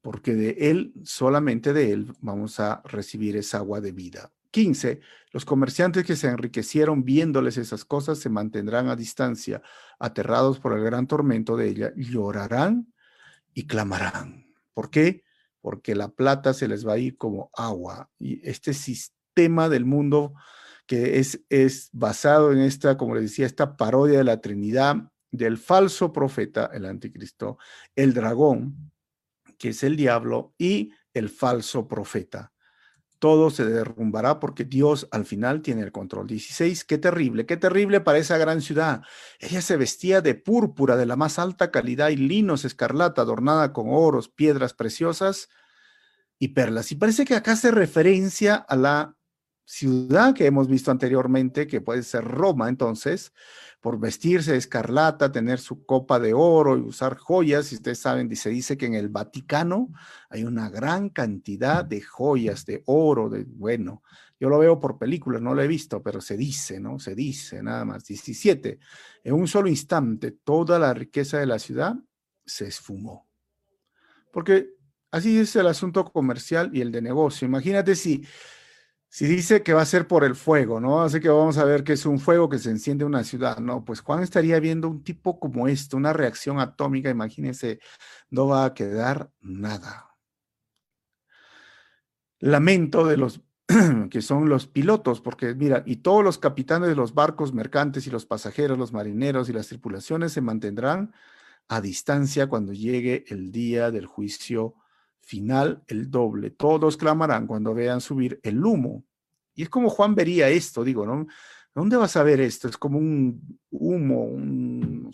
porque 0.00 0.34
de 0.34 0.70
Él, 0.70 0.94
solamente 1.04 1.72
de 1.72 1.92
Él, 1.92 2.12
vamos 2.20 2.60
a 2.60 2.82
recibir 2.84 3.36
esa 3.36 3.58
agua 3.58 3.80
de 3.80 3.92
vida. 3.92 4.32
15. 4.50 5.00
Los 5.32 5.44
comerciantes 5.44 6.04
que 6.04 6.16
se 6.16 6.28
enriquecieron 6.28 7.04
viéndoles 7.04 7.58
esas 7.58 7.84
cosas 7.84 8.18
se 8.18 8.30
mantendrán 8.30 8.88
a 8.88 8.96
distancia, 8.96 9.60
aterrados 9.98 10.60
por 10.60 10.72
el 10.72 10.82
gran 10.82 11.06
tormento 11.06 11.56
de 11.56 11.68
ella, 11.68 11.92
llorarán 11.94 12.92
y 13.52 13.66
clamarán. 13.66 14.54
¿Por 14.72 14.90
qué? 14.90 15.24
Porque 15.60 15.94
la 15.94 16.08
plata 16.08 16.54
se 16.54 16.68
les 16.68 16.86
va 16.86 16.94
a 16.94 16.98
ir 16.98 17.18
como 17.18 17.50
agua. 17.54 18.08
Y 18.18 18.48
este 18.48 18.72
sistema 18.72 19.68
del 19.68 19.84
mundo 19.84 20.32
que 20.86 21.18
es, 21.18 21.42
es 21.50 21.90
basado 21.92 22.52
en 22.52 22.58
esta, 22.60 22.96
como 22.96 23.14
les 23.14 23.24
decía, 23.24 23.44
esta 23.44 23.76
parodia 23.76 24.18
de 24.18 24.24
la 24.24 24.40
Trinidad, 24.40 25.10
del 25.30 25.58
falso 25.58 26.12
profeta, 26.12 26.70
el 26.72 26.86
anticristo, 26.86 27.58
el 27.94 28.14
dragón, 28.14 28.92
que 29.58 29.70
es 29.70 29.82
el 29.82 29.96
diablo, 29.96 30.54
y 30.58 30.92
el 31.14 31.28
falso 31.28 31.88
profeta. 31.88 32.52
Todo 33.18 33.48
se 33.50 33.64
derrumbará 33.64 34.40
porque 34.40 34.64
Dios 34.64 35.08
al 35.10 35.24
final 35.24 35.62
tiene 35.62 35.82
el 35.82 35.90
control. 35.90 36.26
16, 36.26 36.84
qué 36.84 36.98
terrible, 36.98 37.46
qué 37.46 37.56
terrible 37.56 38.00
para 38.00 38.18
esa 38.18 38.36
gran 38.36 38.60
ciudad. 38.60 39.02
Ella 39.40 39.62
se 39.62 39.78
vestía 39.78 40.20
de 40.20 40.34
púrpura 40.34 40.96
de 40.96 41.06
la 41.06 41.16
más 41.16 41.38
alta 41.38 41.70
calidad 41.70 42.10
y 42.10 42.16
linos 42.16 42.66
escarlata 42.66 43.22
adornada 43.22 43.72
con 43.72 43.86
oros, 43.88 44.28
piedras 44.28 44.74
preciosas 44.74 45.48
y 46.38 46.48
perlas. 46.48 46.92
Y 46.92 46.96
parece 46.96 47.24
que 47.24 47.34
acá 47.34 47.52
hace 47.52 47.70
referencia 47.70 48.54
a 48.54 48.76
la 48.76 49.15
ciudad 49.66 50.32
que 50.32 50.46
hemos 50.46 50.68
visto 50.68 50.90
anteriormente, 50.90 51.66
que 51.66 51.82
puede 51.82 52.02
ser 52.04 52.24
Roma 52.24 52.68
entonces, 52.68 53.32
por 53.80 53.98
vestirse 54.00 54.52
de 54.52 54.58
escarlata, 54.58 55.30
tener 55.30 55.58
su 55.58 55.84
copa 55.84 56.18
de 56.18 56.32
oro 56.32 56.78
y 56.78 56.80
usar 56.80 57.16
joyas. 57.16 57.72
Y 57.72 57.76
ustedes 57.76 57.98
saben, 57.98 58.34
se 58.34 58.48
dice 58.48 58.78
que 58.78 58.86
en 58.86 58.94
el 58.94 59.08
Vaticano 59.10 59.90
hay 60.30 60.44
una 60.44 60.70
gran 60.70 61.10
cantidad 61.10 61.84
de 61.84 62.00
joyas, 62.00 62.64
de 62.64 62.82
oro, 62.86 63.28
de, 63.28 63.44
bueno, 63.44 64.02
yo 64.38 64.48
lo 64.48 64.58
veo 64.58 64.78
por 64.78 64.98
películas, 64.98 65.42
no 65.42 65.54
lo 65.54 65.62
he 65.62 65.66
visto, 65.66 66.02
pero 66.02 66.20
se 66.20 66.36
dice, 66.36 66.78
¿no? 66.78 66.98
Se 66.98 67.14
dice 67.14 67.62
nada 67.62 67.84
más. 67.84 68.04
17. 68.04 68.78
En 69.24 69.34
un 69.34 69.48
solo 69.48 69.68
instante, 69.68 70.30
toda 70.30 70.78
la 70.78 70.94
riqueza 70.94 71.38
de 71.38 71.46
la 71.46 71.58
ciudad 71.58 71.96
se 72.44 72.66
esfumó. 72.66 73.26
Porque 74.32 74.70
así 75.10 75.38
es 75.38 75.56
el 75.56 75.66
asunto 75.66 76.04
comercial 76.04 76.70
y 76.72 76.82
el 76.82 76.92
de 76.92 77.02
negocio. 77.02 77.46
Imagínate 77.46 77.94
si 77.94 78.24
si 79.16 79.26
dice 79.26 79.62
que 79.62 79.72
va 79.72 79.80
a 79.80 79.86
ser 79.86 80.06
por 80.06 80.24
el 80.24 80.34
fuego, 80.34 80.78
¿no? 80.78 81.00
Así 81.00 81.20
que 81.20 81.30
vamos 81.30 81.56
a 81.56 81.64
ver 81.64 81.84
que 81.84 81.94
es 81.94 82.04
un 82.04 82.18
fuego 82.18 82.50
que 82.50 82.58
se 82.58 82.68
enciende 82.68 83.02
en 83.02 83.08
una 83.08 83.24
ciudad. 83.24 83.56
No, 83.60 83.82
pues 83.82 84.00
Juan 84.02 84.22
estaría 84.22 84.60
viendo 84.60 84.90
un 84.90 85.02
tipo 85.02 85.40
como 85.40 85.68
esto, 85.68 85.96
una 85.96 86.12
reacción 86.12 86.60
atómica, 86.60 87.08
imagínense, 87.08 87.80
no 88.28 88.48
va 88.48 88.66
a 88.66 88.74
quedar 88.74 89.30
nada. 89.40 90.10
Lamento 92.40 93.06
de 93.06 93.16
los 93.16 93.40
que 94.10 94.20
son 94.20 94.50
los 94.50 94.66
pilotos, 94.66 95.22
porque 95.22 95.54
mira, 95.54 95.82
y 95.86 95.96
todos 95.96 96.22
los 96.22 96.36
capitanes 96.36 96.90
de 96.90 96.94
los 96.94 97.14
barcos 97.14 97.54
mercantes 97.54 98.06
y 98.06 98.10
los 98.10 98.26
pasajeros, 98.26 98.76
los 98.76 98.92
marineros 98.92 99.48
y 99.48 99.54
las 99.54 99.68
tripulaciones 99.68 100.32
se 100.34 100.42
mantendrán 100.42 101.14
a 101.68 101.80
distancia 101.80 102.48
cuando 102.48 102.74
llegue 102.74 103.24
el 103.28 103.50
día 103.50 103.90
del 103.90 104.04
juicio 104.04 104.74
final 105.26 105.82
el 105.88 106.10
doble. 106.10 106.50
Todos 106.50 106.96
clamarán 106.96 107.46
cuando 107.46 107.74
vean 107.74 108.00
subir 108.00 108.40
el 108.42 108.64
humo. 108.64 109.04
Y 109.54 109.62
es 109.62 109.68
como 109.68 109.90
Juan 109.90 110.14
vería 110.14 110.48
esto, 110.48 110.84
digo, 110.84 111.04
¿no? 111.04 111.26
¿Dónde 111.74 111.96
vas 111.96 112.16
a 112.16 112.22
ver 112.22 112.40
esto? 112.40 112.68
Es 112.68 112.78
como 112.78 112.98
un 112.98 113.58
humo, 113.70 114.24
un, 114.24 115.10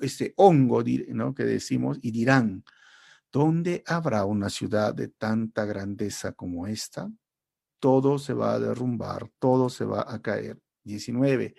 ese 0.00 0.34
hongo 0.36 0.82
¿no? 1.08 1.34
que 1.34 1.44
decimos, 1.44 1.98
y 2.02 2.10
dirán, 2.10 2.64
¿dónde 3.30 3.84
habrá 3.86 4.24
una 4.24 4.50
ciudad 4.50 4.94
de 4.94 5.08
tanta 5.08 5.64
grandeza 5.64 6.32
como 6.32 6.66
esta? 6.66 7.08
Todo 7.78 8.18
se 8.18 8.32
va 8.32 8.54
a 8.54 8.58
derrumbar, 8.58 9.30
todo 9.38 9.68
se 9.68 9.84
va 9.84 10.04
a 10.08 10.20
caer. 10.20 10.58
19. 10.86 11.54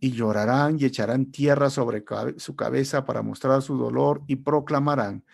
Y 0.00 0.12
llorarán 0.12 0.76
y 0.80 0.84
echarán 0.86 1.30
tierra 1.30 1.70
sobre 1.70 2.04
su 2.38 2.56
cabeza 2.56 3.04
para 3.04 3.22
mostrar 3.22 3.62
su 3.62 3.76
dolor 3.76 4.22
y 4.26 4.36
proclamarán, 4.36 5.24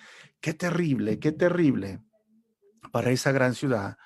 Qué 0.40 0.55
terrible, 0.55 1.18
qué 1.18 1.33
terrible 1.33 2.01
para 2.92 3.11
esa 3.11 3.33
gran 3.33 3.55
ciudad. 3.55 3.98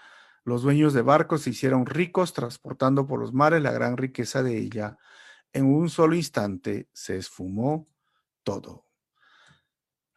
Los 0.45 0.63
dueños 0.63 0.93
de 0.95 1.03
barcos 1.03 1.43
se 1.43 1.51
hicieron 1.51 1.87
ricos 1.87 2.33
transportando 2.33 3.07
por 3.07 3.21
los 3.21 3.33
mares 3.33 3.63
la 3.63 3.71
gran 3.71 3.97
riqueza 3.97 4.43
de 4.43 4.59
ella. 4.59 4.99
En 5.53 5.67
un 5.67 5.89
solo 5.89 6.17
instante 6.17 6.89
se 6.93 7.17
esfumó 7.17 7.89
todo. 8.43 8.87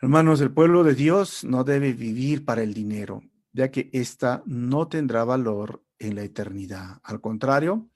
Hermanos, 0.01 0.41
el 0.41 0.51
pueblo 0.51 0.83
de 0.83 0.95
Dios 0.95 1.43
no 1.43 1.63
debe 1.63 1.93
vivir 1.93 2.45
para 2.45 2.63
el 2.63 2.73
dinero, 2.73 3.21
ya 3.53 3.71
que 3.71 3.89
ésta 3.93 4.43
no 4.45 4.87
tendrá 4.87 5.23
valor 5.23 5.83
en 5.99 6.15
la 6.15 6.23
eternidad. 6.23 6.99
Al 7.03 7.21
contrario, 7.21 7.89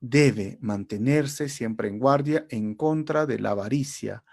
debe 0.00 0.58
mantenerse 0.60 1.48
siempre 1.48 1.88
en 1.88 1.98
guardia 1.98 2.46
en 2.50 2.74
contra 2.74 3.26
de 3.26 3.38
la 3.38 3.50
avaricia, 3.50 4.24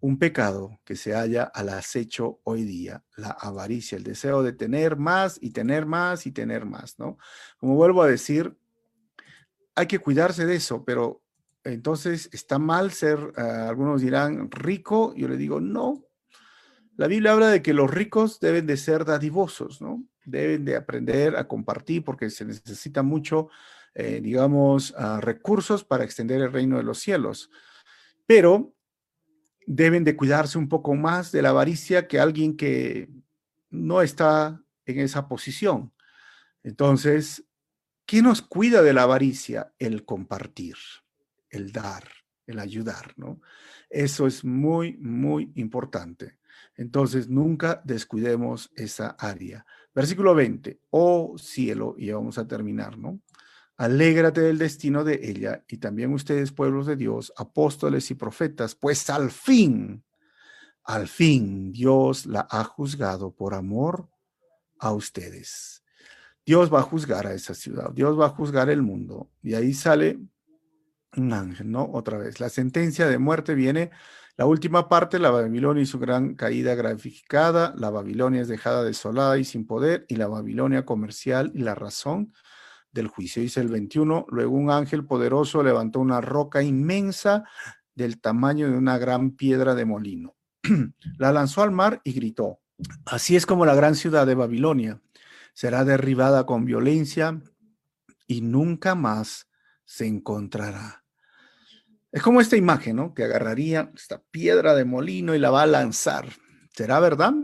un 0.00 0.18
pecado 0.18 0.80
que 0.84 0.96
se 0.96 1.12
halla 1.12 1.44
al 1.44 1.70
acecho 1.70 2.40
hoy 2.44 2.64
día, 2.64 3.04
la 3.16 3.30
avaricia, 3.30 3.96
el 3.96 4.04
deseo 4.04 4.42
de 4.42 4.52
tener 4.52 4.96
más 4.96 5.38
y 5.40 5.50
tener 5.50 5.86
más 5.86 6.26
y 6.26 6.32
tener 6.32 6.66
más, 6.66 6.98
¿no? 6.98 7.18
Como 7.58 7.74
vuelvo 7.74 8.02
a 8.02 8.08
decir, 8.08 8.56
hay 9.74 9.86
que 9.86 9.98
cuidarse 9.98 10.46
de 10.46 10.56
eso, 10.56 10.84
pero 10.84 11.22
entonces 11.64 12.28
está 12.32 12.58
mal 12.58 12.92
ser, 12.92 13.18
ah, 13.36 13.66
algunos 13.68 14.00
dirán, 14.00 14.50
rico, 14.50 15.14
yo 15.16 15.28
le 15.28 15.36
digo, 15.36 15.60
no, 15.60 16.04
la 16.96 17.06
Biblia 17.06 17.32
habla 17.32 17.48
de 17.48 17.62
que 17.62 17.74
los 17.74 17.90
ricos 17.90 18.40
deben 18.40 18.66
de 18.66 18.76
ser 18.76 19.04
dadivosos, 19.04 19.80
¿no? 19.80 20.04
Deben 20.24 20.64
de 20.64 20.76
aprender 20.76 21.36
a 21.36 21.46
compartir 21.46 22.04
porque 22.04 22.30
se 22.30 22.44
necesita 22.44 23.02
mucho, 23.02 23.48
eh, 23.94 24.20
digamos, 24.20 24.94
ah, 24.96 25.20
recursos 25.20 25.84
para 25.84 26.04
extender 26.04 26.40
el 26.42 26.52
reino 26.52 26.76
de 26.76 26.82
los 26.82 26.98
cielos. 26.98 27.50
Pero 28.26 28.74
deben 29.70 30.02
de 30.02 30.16
cuidarse 30.16 30.56
un 30.56 30.66
poco 30.66 30.94
más 30.94 31.30
de 31.30 31.42
la 31.42 31.50
avaricia 31.50 32.08
que 32.08 32.18
alguien 32.18 32.56
que 32.56 33.10
no 33.68 34.00
está 34.00 34.62
en 34.86 34.98
esa 34.98 35.28
posición. 35.28 35.92
Entonces, 36.62 37.44
¿qué 38.06 38.22
nos 38.22 38.40
cuida 38.40 38.80
de 38.80 38.94
la 38.94 39.02
avaricia? 39.02 39.74
El 39.78 40.06
compartir, 40.06 40.76
el 41.50 41.70
dar, 41.70 42.04
el 42.46 42.60
ayudar, 42.60 43.12
¿no? 43.16 43.42
Eso 43.90 44.26
es 44.26 44.42
muy, 44.42 44.96
muy 44.96 45.52
importante. 45.56 46.38
Entonces, 46.74 47.28
nunca 47.28 47.82
descuidemos 47.84 48.70
esa 48.74 49.16
área. 49.18 49.66
Versículo 49.94 50.34
20, 50.34 50.80
oh 50.90 51.36
cielo, 51.36 51.94
y 51.98 52.10
vamos 52.10 52.38
a 52.38 52.48
terminar, 52.48 52.96
¿no? 52.96 53.20
Alégrate 53.78 54.40
del 54.40 54.58
destino 54.58 55.04
de 55.04 55.20
ella 55.22 55.64
y 55.68 55.76
también 55.76 56.12
ustedes, 56.12 56.50
pueblos 56.50 56.86
de 56.86 56.96
Dios, 56.96 57.32
apóstoles 57.36 58.10
y 58.10 58.16
profetas, 58.16 58.74
pues 58.74 59.08
al 59.08 59.30
fin, 59.30 60.04
al 60.82 61.06
fin 61.06 61.70
Dios 61.70 62.26
la 62.26 62.48
ha 62.50 62.64
juzgado 62.64 63.30
por 63.30 63.54
amor 63.54 64.08
a 64.80 64.92
ustedes. 64.92 65.84
Dios 66.44 66.74
va 66.74 66.80
a 66.80 66.82
juzgar 66.82 67.28
a 67.28 67.34
esa 67.34 67.54
ciudad, 67.54 67.92
Dios 67.92 68.18
va 68.18 68.26
a 68.26 68.30
juzgar 68.30 68.68
el 68.68 68.82
mundo. 68.82 69.30
Y 69.44 69.54
ahí 69.54 69.72
sale 69.72 70.18
un 71.16 71.32
ángel, 71.32 71.70
¿no? 71.70 71.88
Otra 71.92 72.18
vez. 72.18 72.40
La 72.40 72.48
sentencia 72.48 73.06
de 73.06 73.18
muerte 73.18 73.54
viene 73.54 73.92
la 74.36 74.46
última 74.46 74.88
parte, 74.88 75.20
la 75.20 75.30
Babilonia 75.30 75.84
y 75.84 75.86
su 75.86 76.00
gran 76.00 76.34
caída 76.34 76.74
graficada, 76.74 77.74
la 77.76 77.90
Babilonia 77.90 78.40
es 78.40 78.48
dejada 78.48 78.82
desolada 78.82 79.38
y 79.38 79.44
sin 79.44 79.68
poder, 79.68 80.04
y 80.08 80.16
la 80.16 80.26
Babilonia 80.26 80.84
comercial 80.84 81.52
y 81.54 81.60
la 81.60 81.76
razón 81.76 82.32
del 82.92 83.08
juicio. 83.08 83.42
Dice 83.42 83.60
el 83.60 83.68
21, 83.68 84.26
luego 84.28 84.56
un 84.56 84.70
ángel 84.70 85.04
poderoso 85.04 85.62
levantó 85.62 86.00
una 86.00 86.20
roca 86.20 86.62
inmensa 86.62 87.44
del 87.94 88.20
tamaño 88.20 88.70
de 88.70 88.76
una 88.76 88.98
gran 88.98 89.32
piedra 89.32 89.74
de 89.74 89.84
molino. 89.84 90.36
la 91.18 91.32
lanzó 91.32 91.62
al 91.62 91.70
mar 91.70 92.00
y 92.04 92.12
gritó, 92.12 92.60
así 93.06 93.36
es 93.36 93.46
como 93.46 93.66
la 93.66 93.74
gran 93.74 93.94
ciudad 93.94 94.26
de 94.26 94.34
Babilonia 94.34 95.00
será 95.58 95.84
derribada 95.84 96.46
con 96.46 96.64
violencia 96.64 97.42
y 98.28 98.42
nunca 98.42 98.94
más 98.94 99.48
se 99.84 100.06
encontrará. 100.06 101.04
Es 102.12 102.22
como 102.22 102.40
esta 102.40 102.56
imagen, 102.56 102.94
¿no? 102.94 103.12
Que 103.12 103.24
agarraría 103.24 103.90
esta 103.92 104.22
piedra 104.30 104.76
de 104.76 104.84
molino 104.84 105.34
y 105.34 105.40
la 105.40 105.50
va 105.50 105.62
a 105.62 105.66
lanzar. 105.66 106.28
¿Será 106.72 107.00
verdad? 107.00 107.34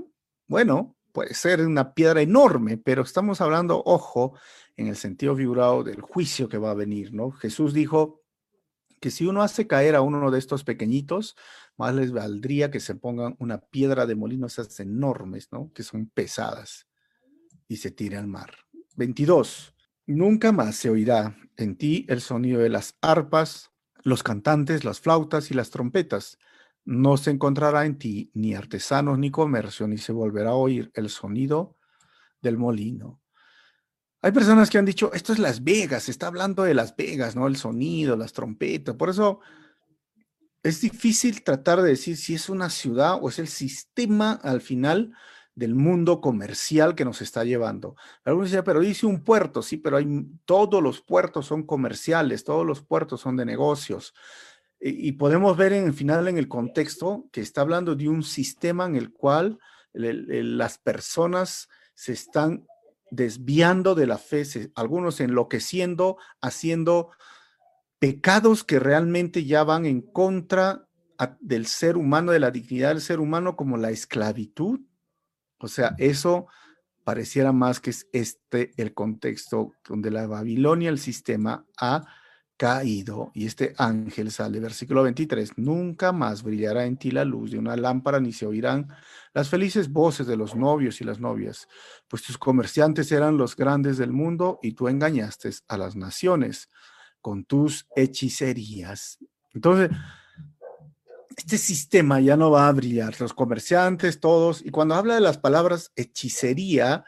Bueno, 0.47 0.97
puede 1.15 1.33
ser 1.33 1.65
una 1.65 1.95
piedra 1.95 2.21
enorme, 2.21 2.77
pero 2.77 3.03
estamos 3.03 3.41
hablando, 3.41 3.81
ojo, 3.87 4.37
en 4.77 4.89
el 4.89 4.97
sentido 4.97 5.37
figurado 5.37 5.85
del 5.85 6.01
juicio 6.01 6.49
que 6.49 6.59
va 6.59 6.73
a 6.73 6.75
venir, 6.75 7.15
¿no? 7.15 7.31
Jesús 7.31 7.73
dijo 7.73 8.25
que 9.01 9.13
si 9.13 9.25
uno 9.25 9.43
hace 9.43 9.69
caer 9.69 9.95
a 9.95 10.01
uno 10.01 10.33
de 10.33 10.41
estos 10.41 10.65
pequeñitos, 10.65 11.37
más 11.77 11.95
les 11.95 12.11
valdría 12.11 12.73
que 12.73 12.81
se 12.81 12.97
pongan 12.97 13.37
una 13.39 13.59
piedra 13.59 14.07
de 14.07 14.17
molino, 14.17 14.49
esas 14.49 14.81
enormes, 14.81 15.53
¿no? 15.53 15.73
Que 15.73 15.85
son 15.85 16.09
pesadas 16.09 16.89
y 17.69 17.77
se 17.77 17.93
tire 17.93 18.17
al 18.17 18.27
mar. 18.27 18.53
22. 18.97 19.73
Nunca 20.07 20.51
más 20.51 20.75
se 20.75 20.91
oirá 20.91 21.37
en 21.57 21.77
ti 21.77 22.07
el 22.09 22.23
sonido 22.23 22.61
de 22.61 22.71
las 22.71 22.99
arpas, 23.01 23.71
los 24.03 24.25
cantantes, 24.25 24.85
las 24.85 24.99
flautas 24.99 25.53
y 25.53 25.55
las 25.55 25.71
trompetas. 25.71 26.39
No 26.85 27.17
se 27.17 27.31
encontrará 27.31 27.87
en 27.87 27.99
ti 27.99 28.31
ni 28.35 28.55
artesanos 28.55 29.19
ni 29.19 29.31
comercio, 29.31 29.87
ni 29.89 29.99
se 29.99 30.13
volverá 30.13 30.51
a 30.51 30.55
oír 30.55 30.91
el 30.95 31.09
sonido 31.09 31.77
del 32.43 32.59
molino. 32.59 33.21
Hay 34.21 34.33
personas 34.33 34.71
que 34.71 34.79
han 34.79 34.87
dicho, 34.87 35.13
esto 35.13 35.33
es 35.33 35.39
Las 35.39 35.65
Vegas, 35.65 36.05
se 36.05 36.11
está 36.11 36.29
hablando 36.29 36.63
de 36.63 36.75
Las 36.75 36.97
Vegas, 36.97 37.37
¿no? 37.37 37.47
El 37.47 37.57
sonido, 37.57 38.17
las 38.17 38.33
trompetas. 38.33 38.97
Por 38.97 39.11
eso 39.11 39.41
es 40.63 40.81
difícil 40.81 41.43
tratar 41.43 41.83
de 41.83 41.91
decir 41.91 42.17
si 42.17 42.35
es 42.35 42.49
una 42.49 42.71
ciudad 42.71 43.19
o 43.21 43.29
es 43.29 43.39
el 43.39 43.49
sistema 43.49 44.33
al 44.33 44.63
final 44.63 45.13
del 45.55 45.75
mundo 45.75 46.21
comercial 46.21 46.95
que 46.95 47.05
nos 47.05 47.21
está 47.23 47.45
llevando. 47.45 47.97
Algunos 48.25 48.51
dicen, 48.51 48.65
pero 48.65 48.81
dice 48.81 49.07
un 49.07 49.23
puerto, 49.23 49.63
sí, 49.63 49.77
pero 49.77 49.99
hay, 49.99 50.07
todos 50.45 50.83
los 50.83 51.03
puertos 51.03 51.47
son 51.47 51.65
comerciales, 51.65 52.45
todos 52.45 52.67
los 52.67 52.83
puertos 52.83 53.21
son 53.21 53.37
de 53.37 53.45
negocios. 53.45 54.15
Y, 54.87 55.13
podemos 55.13 55.57
ver 55.57 55.73
en 55.73 55.87
el 55.87 55.95
final, 55.95 56.29
en 56.29 56.37
el 56.37 56.47
contexto, 56.47 57.27
que 57.33 57.41
está 57.41 57.63
hablando 57.63 57.95
de 57.95 58.07
un 58.07 58.23
sistema 58.23 58.85
en 58.85 58.97
el 58.97 59.15
cual 59.15 59.59
las 59.95 60.77
personas 60.77 61.71
se 61.95 62.13
están 62.13 62.67
desviando 63.11 63.95
de 63.95 64.07
la 64.07 64.19
fe, 64.19 64.45
algunos 64.75 65.21
enloqueciendo, 65.21 66.19
haciendo 66.43 67.13
pecados 67.99 68.63
que 68.63 68.79
realmente 68.79 69.47
ya 69.47 69.65
van 69.65 69.87
en 69.87 70.03
contra 70.03 70.87
del 71.41 71.65
ser 71.65 71.97
humano, 71.97 72.33
de 72.33 72.41
la 72.41 72.51
dignidad 72.51 72.91
del 72.91 73.01
ser 73.01 73.21
humano, 73.21 73.57
como 73.57 73.79
la 73.79 73.91
esclavitud, 73.91 74.81
o 75.61 75.69
sea, 75.69 75.95
eso 75.97 76.47
pareciera 77.05 77.53
más 77.53 77.81
que 77.81 77.89
es 77.89 78.07
este 78.13 78.73
el 78.77 78.93
contexto 78.93 79.73
donde 79.89 80.11
la 80.11 80.27
Babilonia, 80.27 80.91
el 80.91 80.99
sistema, 80.99 81.65
ha 81.81 82.05
caído. 82.57 83.31
Y 83.35 83.47
este 83.47 83.75
ángel 83.79 84.31
sale, 84.31 84.61
versículo 84.61 85.03
23, 85.03 85.53
nunca 85.57 86.13
más 86.13 86.43
brillará 86.43 86.85
en 86.85 86.97
ti 86.97 87.11
la 87.11 87.25
luz 87.25 87.51
de 87.51 87.59
una 87.59 87.77
lámpara, 87.77 88.21
ni 88.21 88.33
se 88.33 88.47
oirán 88.47 88.89
las 89.33 89.49
felices 89.49 89.91
voces 89.91 90.27
de 90.27 90.37
los 90.37 90.55
novios 90.55 91.01
y 91.01 91.05
las 91.05 91.19
novias, 91.19 91.69
pues 92.09 92.23
tus 92.23 92.39
comerciantes 92.39 93.11
eran 93.11 93.37
los 93.37 93.57
grandes 93.57 93.99
del 93.99 94.13
mundo 94.13 94.61
y 94.63 94.73
tú 94.73 94.89
engañaste 94.89 95.51
a 95.69 95.77
las 95.77 95.97
naciones 95.97 96.69
con 97.21 97.45
tus 97.45 97.89
hechicerías. 97.97 99.19
Entonces, 99.53 99.91
este 101.37 101.59
sistema 101.59 102.21
ya 102.21 102.37
no 102.37 102.51
va 102.51 102.69
a 102.69 102.73
brillar, 102.73 103.21
los 103.21 103.35
comerciantes, 103.35 104.21
todos, 104.21 104.65
y 104.65 104.71
cuando 104.71 104.95
habla 104.95 105.15
de 105.15 105.21
las 105.21 105.39
palabras 105.39 105.91
hechicería, 105.97 107.05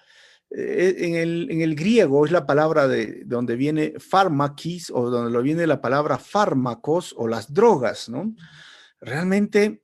en, 0.50 1.14
el, 1.14 1.50
en, 1.50 1.60
el, 1.60 1.74
griego 1.74 2.24
es 2.24 2.30
la 2.30 2.46
palabra 2.46 2.86
de, 2.86 3.24
donde 3.24 3.56
viene 3.56 3.94
fármaquis 3.98 4.90
o 4.90 5.10
donde 5.10 5.30
lo 5.30 5.42
viene 5.42 5.66
la 5.66 5.80
palabra 5.80 6.18
fármacos 6.18 7.14
o 7.16 7.26
las 7.26 7.52
drogas, 7.52 8.08
¿no? 8.08 8.34
Realmente 9.00 9.82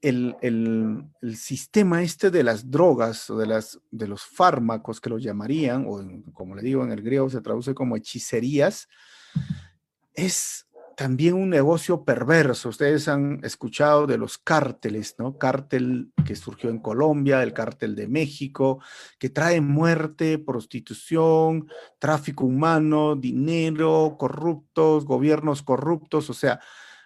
el, 0.00 0.36
el, 0.42 1.04
el, 1.22 1.36
sistema 1.36 2.02
este 2.02 2.30
de 2.30 2.42
las 2.42 2.70
drogas 2.70 3.30
o 3.30 3.38
de, 3.38 3.46
las, 3.46 3.80
de 3.90 4.08
los 4.08 4.22
fármacos 4.22 5.00
que 5.00 5.10
lo 5.10 5.18
llamarían, 5.18 5.86
o 5.88 6.02
como 6.32 6.54
le 6.54 6.62
digo 6.62 6.84
en 6.84 6.92
el 6.92 7.02
griego 7.02 7.30
se 7.30 7.40
traduce 7.40 7.74
como 7.74 7.96
hechicerías, 7.96 8.88
es 10.14 10.66
también 10.96 11.34
un 11.34 11.50
negocio 11.50 12.04
perverso. 12.04 12.70
Ustedes 12.70 13.06
han 13.06 13.40
escuchado 13.44 14.06
de 14.06 14.16
los 14.16 14.38
cárteles, 14.38 15.14
¿no? 15.18 15.36
Cártel 15.36 16.10
que 16.24 16.34
surgió 16.34 16.70
en 16.70 16.78
Colombia, 16.78 17.42
el 17.42 17.52
cártel 17.52 17.94
de 17.94 18.08
México, 18.08 18.82
que 19.18 19.28
trae 19.28 19.60
muerte, 19.60 20.38
prostitución, 20.38 21.68
tráfico 21.98 22.46
humano, 22.46 23.14
dinero, 23.14 24.16
corruptos, 24.18 25.04
gobiernos 25.04 25.62
corruptos. 25.62 26.30
O 26.30 26.34
sea, 26.34 26.60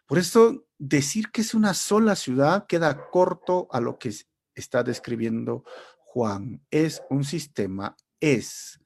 por 0.07 0.19
eso 0.19 0.67
decir 0.79 1.33
que 1.33 1.41
es 1.41 1.53
una 1.53 1.75
sola 1.75 2.15
ciudad 2.15 2.67
queda 2.69 3.11
corto 3.11 3.67
a 3.73 3.81
lo 3.81 3.99
que 3.99 4.15
está 4.55 4.85
describiendo 4.85 5.65
Juan. 5.99 6.65
Es 6.71 7.03
un 7.11 7.25
sistema, 7.25 7.97
es 8.21 8.81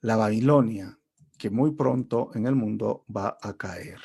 la 0.00 0.16
Babilonia, 0.16 0.98
que 1.36 1.50
muy 1.50 1.72
pronto 1.72 2.30
en 2.34 2.46
el 2.46 2.54
mundo 2.54 3.04
va 3.14 3.36
a 3.42 3.52
caer. 3.58 4.00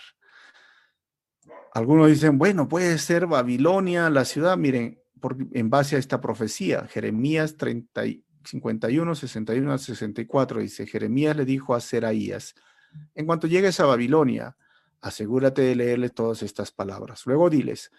Algunos 1.73 2.07
dicen, 2.07 2.37
bueno, 2.37 2.67
puede 2.67 2.99
ser 2.99 3.25
Babilonia, 3.25 4.09
la 4.11 4.25
ciudad. 4.25 4.57
Miren, 4.57 5.01
en 5.51 5.69
base 5.71 5.95
a 5.95 5.99
esta 5.99 6.21
profecía, 6.21 6.87
Jeremías 6.87 7.57
30, 7.57 8.03
51, 8.45 9.15
61 9.15 9.77
64, 9.79 10.59
dice, 10.61 10.85
Jeremías 10.85 11.35
le 11.35 11.45
dijo 11.45 11.73
a 11.73 11.79
Seraías, 11.79 12.53
en 13.15 13.25
cuanto 13.25 13.47
llegues 13.47 13.79
a 13.79 13.85
Babilonia, 13.85 14.55
asegúrate 15.01 15.63
de 15.63 15.75
leerle 15.75 16.09
todas 16.09 16.43
estas 16.43 16.71
palabras. 16.71 17.25
Luego 17.25 17.49
diles, 17.49 17.91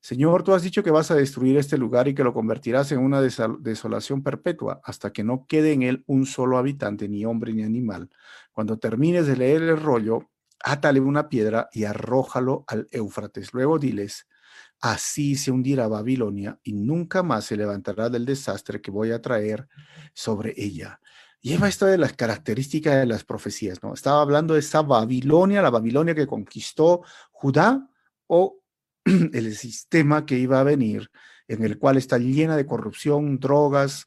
Señor, 0.00 0.42
tú 0.42 0.52
has 0.52 0.64
dicho 0.64 0.82
que 0.82 0.90
vas 0.90 1.12
a 1.12 1.14
destruir 1.14 1.56
este 1.56 1.78
lugar 1.78 2.08
y 2.08 2.14
que 2.14 2.24
lo 2.24 2.34
convertirás 2.34 2.90
en 2.90 2.98
una 2.98 3.20
desolación 3.20 4.24
perpetua 4.24 4.80
hasta 4.82 5.12
que 5.12 5.22
no 5.22 5.46
quede 5.46 5.72
en 5.74 5.82
él 5.82 6.02
un 6.08 6.26
solo 6.26 6.58
habitante, 6.58 7.08
ni 7.08 7.24
hombre 7.24 7.52
ni 7.52 7.62
animal. 7.62 8.10
Cuando 8.50 8.78
termines 8.80 9.28
de 9.28 9.36
leer 9.36 9.62
el 9.62 9.80
rollo, 9.80 10.31
átale 10.62 11.00
una 11.00 11.28
piedra 11.28 11.68
y 11.72 11.84
arrójalo 11.84 12.64
al 12.66 12.88
Éufrates. 12.90 13.52
Luego 13.52 13.78
diles, 13.78 14.26
así 14.80 15.36
se 15.36 15.50
hundirá 15.50 15.88
Babilonia 15.88 16.58
y 16.62 16.72
nunca 16.72 17.22
más 17.22 17.46
se 17.46 17.56
levantará 17.56 18.08
del 18.10 18.26
desastre 18.26 18.80
que 18.80 18.90
voy 18.90 19.12
a 19.12 19.22
traer 19.22 19.68
sobre 20.14 20.54
ella. 20.56 21.00
Lleva 21.40 21.68
esto 21.68 21.86
de 21.86 21.98
las 21.98 22.12
características 22.12 22.94
de 22.96 23.06
las 23.06 23.24
profecías, 23.24 23.82
¿no? 23.82 23.94
Estaba 23.94 24.22
hablando 24.22 24.54
de 24.54 24.60
esa 24.60 24.82
Babilonia, 24.82 25.60
la 25.60 25.70
Babilonia 25.70 26.14
que 26.14 26.26
conquistó 26.26 27.02
Judá 27.32 27.88
o 28.28 28.60
el 29.04 29.56
sistema 29.56 30.24
que 30.24 30.38
iba 30.38 30.60
a 30.60 30.64
venir, 30.64 31.10
en 31.48 31.64
el 31.64 31.78
cual 31.78 31.96
está 31.96 32.18
llena 32.18 32.56
de 32.56 32.66
corrupción, 32.66 33.40
drogas, 33.40 34.06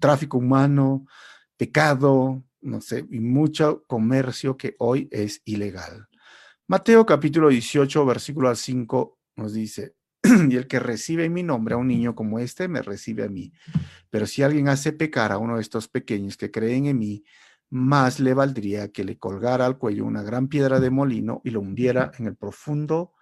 tráfico 0.00 0.38
humano, 0.38 1.06
pecado, 1.56 2.42
no 2.62 2.80
sé, 2.80 3.06
y 3.10 3.20
mucho 3.20 3.84
comercio 3.86 4.56
que 4.56 4.76
hoy 4.78 5.08
es 5.10 5.42
ilegal. 5.44 6.08
Mateo 6.68 7.04
capítulo 7.04 7.48
18, 7.48 8.06
versículo 8.06 8.54
5 8.54 9.18
nos 9.36 9.52
dice, 9.52 9.94
y 10.48 10.56
el 10.56 10.66
que 10.66 10.78
recibe 10.78 11.24
en 11.24 11.32
mi 11.32 11.42
nombre 11.42 11.74
a 11.74 11.78
un 11.78 11.88
niño 11.88 12.14
como 12.14 12.38
este, 12.38 12.68
me 12.68 12.82
recibe 12.82 13.24
a 13.24 13.28
mí. 13.28 13.52
Pero 14.10 14.26
si 14.26 14.42
alguien 14.42 14.68
hace 14.68 14.92
pecar 14.92 15.32
a 15.32 15.38
uno 15.38 15.56
de 15.56 15.62
estos 15.62 15.88
pequeños 15.88 16.36
que 16.36 16.50
creen 16.50 16.86
en 16.86 16.98
mí, 16.98 17.24
más 17.70 18.20
le 18.20 18.34
valdría 18.34 18.92
que 18.92 19.04
le 19.04 19.18
colgara 19.18 19.66
al 19.66 19.78
cuello 19.78 20.04
una 20.04 20.22
gran 20.22 20.48
piedra 20.48 20.78
de 20.78 20.90
molino 20.90 21.40
y 21.44 21.50
lo 21.50 21.60
hundiera 21.60 22.12
en 22.18 22.26
el 22.26 22.36
profundo 22.36 23.14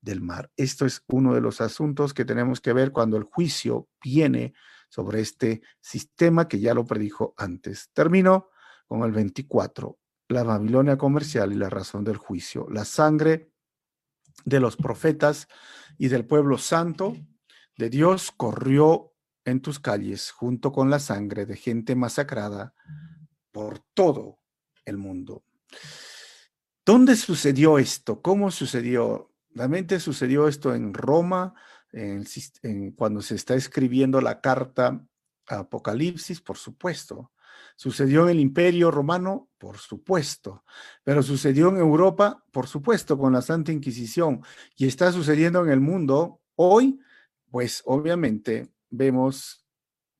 del 0.00 0.20
mar. 0.20 0.50
Esto 0.56 0.84
es 0.84 1.02
uno 1.08 1.34
de 1.34 1.40
los 1.40 1.60
asuntos 1.60 2.12
que 2.12 2.24
tenemos 2.24 2.60
que 2.60 2.74
ver 2.74 2.92
cuando 2.92 3.16
el 3.16 3.24
juicio 3.24 3.88
viene 4.02 4.52
sobre 4.90 5.20
este 5.20 5.62
sistema 5.80 6.46
que 6.46 6.60
ya 6.60 6.74
lo 6.74 6.84
predijo 6.84 7.34
antes. 7.36 7.90
Termino 7.94 8.50
con 8.86 9.02
el 9.02 9.12
24, 9.12 9.98
la 10.28 10.42
Babilonia 10.42 10.96
comercial 10.96 11.52
y 11.52 11.56
la 11.56 11.70
razón 11.70 12.04
del 12.04 12.16
juicio. 12.16 12.66
La 12.70 12.84
sangre 12.84 13.50
de 14.44 14.60
los 14.60 14.76
profetas 14.76 15.48
y 15.98 16.08
del 16.08 16.26
pueblo 16.26 16.58
santo 16.58 17.16
de 17.76 17.90
Dios 17.90 18.32
corrió 18.36 19.12
en 19.44 19.60
tus 19.60 19.78
calles 19.80 20.30
junto 20.30 20.72
con 20.72 20.90
la 20.90 20.98
sangre 20.98 21.46
de 21.46 21.56
gente 21.56 21.94
masacrada 21.94 22.74
por 23.52 23.80
todo 23.94 24.40
el 24.84 24.96
mundo. 24.96 25.44
¿Dónde 26.84 27.16
sucedió 27.16 27.78
esto? 27.78 28.20
¿Cómo 28.22 28.50
sucedió? 28.50 29.32
Realmente 29.50 30.00
sucedió 30.00 30.48
esto 30.48 30.74
en 30.74 30.92
Roma, 30.92 31.54
cuando 32.96 33.22
se 33.22 33.36
está 33.36 33.54
escribiendo 33.54 34.20
la 34.20 34.40
carta 34.40 35.06
Apocalipsis, 35.46 36.40
por 36.40 36.56
supuesto. 36.56 37.32
Sucedió 37.76 38.24
en 38.24 38.30
el 38.30 38.40
Imperio 38.40 38.90
Romano, 38.90 39.48
por 39.58 39.78
supuesto, 39.78 40.64
pero 41.02 41.22
sucedió 41.22 41.68
en 41.70 41.78
Europa, 41.78 42.44
por 42.52 42.66
supuesto, 42.68 43.18
con 43.18 43.32
la 43.32 43.42
Santa 43.42 43.72
Inquisición, 43.72 44.42
y 44.76 44.86
está 44.86 45.10
sucediendo 45.12 45.64
en 45.64 45.70
el 45.70 45.80
mundo 45.80 46.40
hoy, 46.54 47.00
pues 47.50 47.82
obviamente 47.84 48.68
vemos 48.90 49.64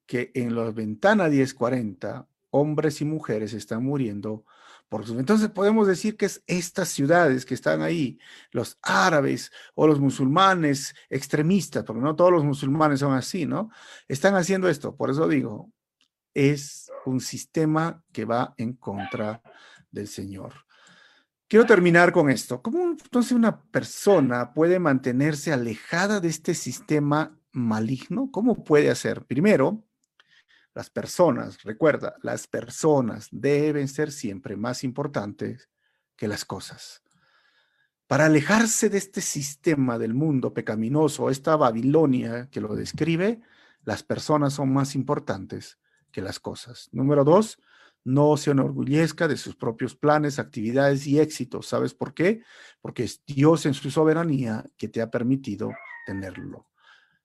que 0.07 0.31
en 0.35 0.55
la 0.55 0.71
ventana 0.71 1.29
1040 1.29 2.29
hombres 2.51 3.01
y 3.01 3.05
mujeres 3.05 3.53
están 3.53 3.85
muriendo 3.85 4.45
por 4.89 5.07
su... 5.07 5.19
Entonces 5.19 5.51
podemos 5.51 5.89
decir 5.89 6.17
que 6.17 6.27
es 6.27 6.43
estas 6.47 6.89
ciudades 6.89 7.45
que 7.45 7.55
están 7.55 7.83
ahí, 7.83 8.19
los 8.53 8.79
árabes 8.83 9.51
o 9.75 9.87
los 9.87 9.99
musulmanes 9.99 10.95
extremistas, 11.11 11.85
porque 11.85 12.03
no 12.03 12.15
todos 12.15 12.31
los 12.31 12.45
musulmanes 12.45 13.01
son 13.01 13.13
así, 13.13 13.47
¿no? 13.47 13.71
Están 14.07 14.37
haciendo 14.37 14.69
esto. 14.69 14.95
Por 14.95 15.11
eso 15.11 15.27
digo, 15.27 15.73
es 16.33 16.84
un 17.11 17.21
sistema 17.21 18.03
que 18.13 18.25
va 18.25 18.55
en 18.57 18.75
contra 18.75 19.43
del 19.91 20.09
Señor. 20.09 20.55
Quiero 21.47 21.67
terminar 21.67 22.13
con 22.13 22.31
esto. 22.31 22.63
¿Cómo 22.63 22.83
entonces 22.83 23.33
una 23.33 23.63
persona 23.63 24.53
puede 24.55 24.79
mantenerse 24.79 25.53
alejada 25.53 26.21
de 26.21 26.29
este 26.29 26.55
sistema 26.55 27.39
maligno? 27.53 28.31
¿Cómo 28.33 28.65
puede 28.65 28.91
hacer? 28.91 29.25
Primero, 29.27 29.85
las 30.75 30.91
personas, 30.91 31.63
recuerda, 31.63 32.17
las 32.23 32.47
personas 32.47 33.29
deben 33.31 33.89
ser 33.89 34.11
siempre 34.11 34.57
más 34.57 34.83
importantes 34.83 35.71
que 36.17 36.27
las 36.27 36.45
cosas. 36.45 37.03
Para 38.07 38.27
alejarse 38.27 38.89
de 38.89 38.99
este 38.99 39.21
sistema 39.21 39.99
del 39.99 40.15
mundo 40.15 40.53
pecaminoso, 40.53 41.31
esta 41.31 41.57
Babilonia 41.57 42.49
que 42.51 42.61
lo 42.61 42.75
describe, 42.75 43.41
las 43.85 44.03
personas 44.03 44.55
son 44.55 44.73
más 44.73 44.95
importantes 44.95 45.79
que 46.15 46.23
las 46.23 46.39
cosas. 46.39 46.89
Número 46.93 47.25
dos, 47.25 47.59
no 48.05 48.37
se 48.37 48.53
enorgullezca 48.53 49.27
de 49.27 49.37
sus 49.37 49.57
propios 49.57 49.97
planes, 49.97 50.39
actividades 50.39 51.07
y 51.09 51.19
éxitos. 51.19 51.67
¿Sabes 51.67 51.93
por 51.93 52.15
qué? 52.15 52.43
Porque 52.81 53.03
es 53.03 53.23
Dios 53.27 53.67
en 53.67 53.75
su 53.75 53.91
soberanía 53.91 54.65
que 54.77 54.89
te 54.89 55.03
ha 55.03 55.11
permitido 55.11 55.73
tenerlo. 56.07 56.69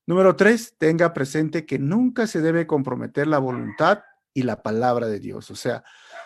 Número 0.08 0.36
tres, 0.36 0.76
tenga 0.80 1.14
presente 1.14 1.68
que 1.68 1.78
nunca 1.78 2.26
se 2.26 2.42
debe 2.42 2.66
comprometer 2.66 3.28
la 3.28 3.38
voluntad 3.38 4.00
y 4.34 4.42
la 4.42 4.64
palabra 4.64 5.08
de 5.08 5.20
Dios. 5.20 5.52
O 5.52 5.56
sea, 5.56 5.84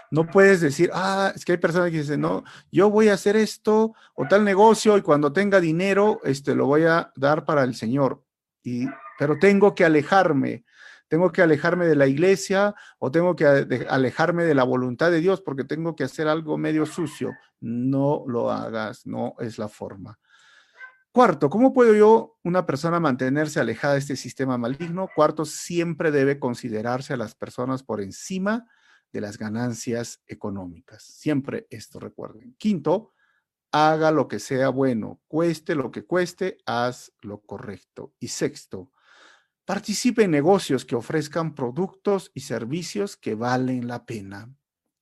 no 0.09 0.28
puedes 0.28 0.61
decir, 0.61 0.89
ah, 0.93 1.34
es 1.36 1.43
que 1.43 1.53
hay 1.53 1.57
personas 1.57 1.91
que 1.91 1.97
dicen, 1.97 2.22
no, 2.22 2.45
yo 2.72 2.89
voy 2.89 3.09
a 3.09 3.16
hacer 3.16 3.36
esto 3.36 3.93
o 4.16 4.26
tal 4.28 4.45
negocio 4.45 4.97
y 4.97 5.01
cuando 5.01 5.34
tenga 5.34 5.59
dinero, 5.59 6.22
este, 6.24 6.55
lo 6.55 6.68
voy 6.68 6.84
a 6.84 7.11
dar 7.18 7.43
para 7.43 7.64
el 7.64 7.76
Señor. 7.76 8.24
Y, 8.64 8.88
pero 9.20 9.38
tengo 9.38 9.76
que 9.76 9.84
alejarme 9.84 10.64
tengo 11.14 11.32
que 11.32 11.43
alejarme 11.43 11.86
de 11.86 11.95
la 11.95 12.07
iglesia 12.07 12.74
o 12.97 13.11
tengo 13.11 13.36
que 13.36 13.45
alejarme 13.88 14.45
de 14.45 14.55
la 14.55 14.64
voluntad 14.64 15.11
de 15.11 15.20
Dios 15.20 15.41
porque 15.41 15.64
tengo 15.64 15.95
que 15.95 16.03
hacer 16.03 16.28
algo 16.28 16.57
medio 16.57 16.88
sucio. 16.88 17.34
No 17.59 18.24
lo 18.26 18.49
hagas, 18.49 19.05
no 19.05 19.36
es 19.38 19.59
la 19.59 19.70
forma. 19.70 20.18
Cuarto, 21.11 21.51
¿cómo 21.51 21.72
puedo 21.72 21.93
yo, 21.93 22.39
una 22.43 22.66
persona, 22.66 22.99
mantenerse 22.99 23.59
alejada 23.59 23.93
de 23.93 23.99
este 23.99 24.16
sistema 24.16 24.57
maligno? 24.57 25.07
Cuarto, 25.16 25.45
siempre 25.45 26.09
debe 26.09 26.39
considerarse 26.39 27.14
a 27.14 27.18
las 27.18 27.36
personas 27.36 27.84
por 27.84 28.01
encima 28.01 28.66
de 29.11 29.22
las 29.22 29.38
ganancias 29.38 30.20
económicas. 30.26 31.03
Siempre 31.03 31.68
esto 31.70 31.99
recuerden. 31.99 32.55
Quinto, 32.57 33.11
haga 33.72 34.09
lo 34.09 34.28
que 34.28 34.39
sea 34.39 34.70
bueno, 34.70 35.22
cueste 35.28 35.76
lo 35.76 35.91
que 35.91 36.05
cueste, 36.05 36.57
haz 36.66 37.14
lo 37.22 37.41
correcto. 37.41 38.16
Y 38.20 38.30
sexto, 38.30 38.89
Participe 39.66 40.24
en 40.24 40.32
negocios 40.32 40.84
que 40.84 40.95
ofrezcan 40.95 41.55
productos 41.55 42.32
y 42.34 42.41
servicios 42.41 43.16
que 43.16 43.36
valen 43.36 43.88
la 43.88 44.05
pena 44.05 44.53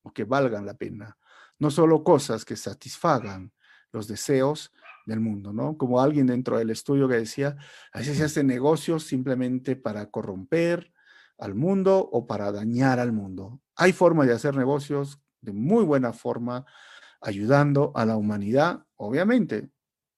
o 0.04 0.14
que 0.14 0.24
valgan 0.24 0.66
la 0.66 0.76
pena, 0.76 1.18
no 1.58 1.72
solo 1.72 2.04
cosas 2.04 2.46
que 2.46 2.56
satisfagan 2.56 3.54
los 3.92 4.08
deseos 4.08 4.72
del 5.06 5.20
mundo, 5.20 5.52
¿no? 5.52 5.78
Como 5.78 6.00
alguien 6.00 6.28
dentro 6.28 6.60
del 6.60 6.70
estudio 6.70 7.08
que 7.08 7.16
decía, 7.16 7.58
a 7.92 8.00
veces 8.00 8.18
se 8.18 8.24
hacen 8.24 8.48
negocios 8.48 9.04
simplemente 9.04 9.76
para 9.76 10.12
corromper 10.12 10.94
al 11.40 11.56
mundo 11.56 12.08
o 12.12 12.28
para 12.28 12.52
dañar 12.52 13.00
al 13.00 13.12
mundo. 13.12 13.60
Hay 13.76 13.94
formas 13.94 14.28
de 14.28 14.34
hacer 14.34 14.56
negocios 14.56 15.20
de 15.42 15.54
muy 15.54 15.84
buena 15.84 16.14
forma, 16.14 16.66
ayudando 17.20 17.92
a 17.96 18.06
la 18.06 18.16
humanidad, 18.16 18.86
obviamente. 18.96 19.72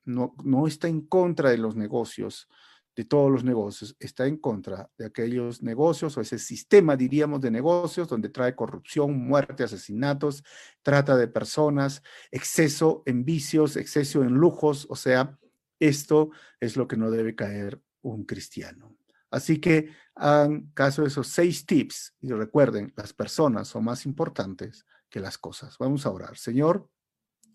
No, 0.04 0.36
no 0.44 0.68
está 0.68 0.89
en 0.89 1.00
contra 1.00 1.50
de 1.50 1.58
los 1.58 1.78
negocios, 1.78 2.50
de 2.96 3.06
todos 3.06 3.32
los 3.32 3.44
negocios, 3.44 3.96
está 4.00 4.28
en 4.28 4.38
contra 4.38 4.89
de 4.98 5.08
aquellos 5.08 5.64
negocios 5.64 6.16
o 6.18 6.22
ese 6.22 6.38
sistema, 6.38 6.96
diríamos, 6.96 7.41
de 7.41 7.50
negocios 7.50 8.08
donde 8.08 8.30
trae 8.30 8.56
corrupción, 8.56 9.18
muerte, 9.28 9.64
asesinatos, 9.64 10.44
trata 10.84 11.18
de 11.18 11.28
personas, 11.28 12.04
exceso 12.32 13.02
en 13.06 13.26
vicios, 13.26 13.78
exceso 13.78 14.24
en 14.24 14.34
lujos, 14.34 14.86
o 14.89 14.96
sea, 14.96 15.38
esto 15.80 16.30
es 16.60 16.78
lo 16.78 16.88
que 16.88 16.98
no 16.98 17.10
debe 17.10 17.36
caer 17.36 17.82
un 18.02 18.26
cristiano. 18.26 18.96
Así 19.32 19.60
que 19.60 19.89
hagan 20.14 20.70
caso 20.76 21.02
de 21.02 21.08
esos 21.08 21.28
seis 21.28 21.66
tips 21.66 22.14
y 22.22 22.32
recuerden, 22.32 22.94
las 22.96 23.14
personas 23.14 23.68
son 23.68 23.86
más 23.86 24.06
importantes 24.06 24.86
que 25.10 25.20
las 25.20 25.39
cosas. 25.39 25.78
Vamos 25.80 26.06
a 26.06 26.12
orar. 26.12 26.38
Señor, 26.38 26.88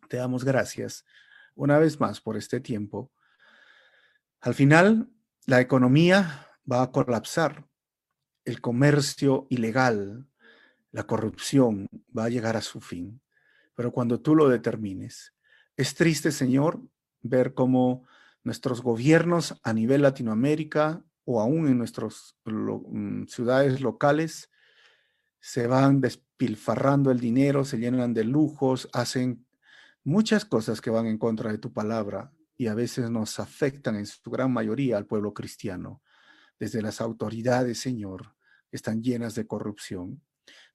te 0.09 0.17
damos 0.17 0.45
gracias 0.45 1.05
una 1.55 1.79
vez 1.79 2.01
más 2.01 2.21
por 2.21 2.37
este 2.37 2.59
tiempo. 2.61 3.13
Al 4.41 4.55
final, 4.55 5.09
la 5.49 5.63
economía 5.63 6.47
va 6.71 6.83
a 6.83 6.93
colapsar, 6.93 7.67
el 8.45 8.61
comercio 8.61 9.47
ilegal, 9.49 10.29
la 10.93 11.05
corrupción 11.05 11.89
va 12.17 12.25
a 12.27 12.29
llegar 12.29 12.59
a 12.59 12.61
su 12.61 12.83
fin, 12.83 13.23
pero 13.75 13.91
cuando 13.91 14.21
tú 14.21 14.35
lo 14.35 14.51
determines. 14.51 15.33
Es 15.75 15.95
triste, 15.95 16.33
Señor, 16.33 16.83
ver 17.23 17.55
cómo 17.55 18.05
nuestros 18.45 18.83
gobiernos 18.83 19.59
a 19.63 19.73
nivel 19.73 20.03
Latinoamérica 20.03 21.03
o 21.25 21.41
aún 21.41 21.67
en 21.69 21.79
nuestras 21.79 22.37
mm, 22.45 23.25
ciudades 23.25 23.81
locales 23.81 24.51
se 25.41 25.67
van 25.67 26.03
despilfarrando 26.03 27.11
el 27.11 27.21
dinero, 27.21 27.65
se 27.65 27.79
llenan 27.79 28.13
de 28.13 28.25
lujos, 28.25 28.87
hacen 28.93 29.47
muchas 30.05 30.45
cosas 30.45 30.83
que 30.83 30.91
van 30.91 31.07
en 31.07 31.17
contra 31.17 31.51
de 31.51 31.57
tu 31.57 31.73
palabra 31.73 32.35
y 32.59 32.67
a 32.67 32.75
veces 32.75 33.09
nos 33.11 33.39
afectan 33.39 33.95
en 33.97 34.05
su 34.05 34.31
gran 34.31 34.53
mayoría 34.53 34.99
al 34.99 35.07
pueblo 35.07 35.33
cristiano, 35.33 36.03
desde 36.59 36.83
las 36.83 37.01
autoridades, 37.01 37.79
Señor, 37.79 38.35
están 38.73 39.01
llenas 39.01 39.37
de 39.37 39.47
corrupción. 39.47 40.21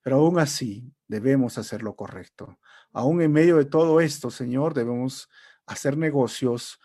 Pero 0.02 0.18
aún 0.18 0.40
así 0.40 0.94
debemos 1.08 1.58
hacer 1.58 1.84
lo 1.84 1.96
correcto. 1.96 2.58
Aún 2.94 3.22
en 3.22 3.34
medio 3.34 3.58
de 3.58 3.66
todo 3.66 4.00
esto, 4.00 4.32
Señor, 4.32 4.74
debemos 4.74 5.30
hacer 5.66 5.98
negocios 5.98 6.80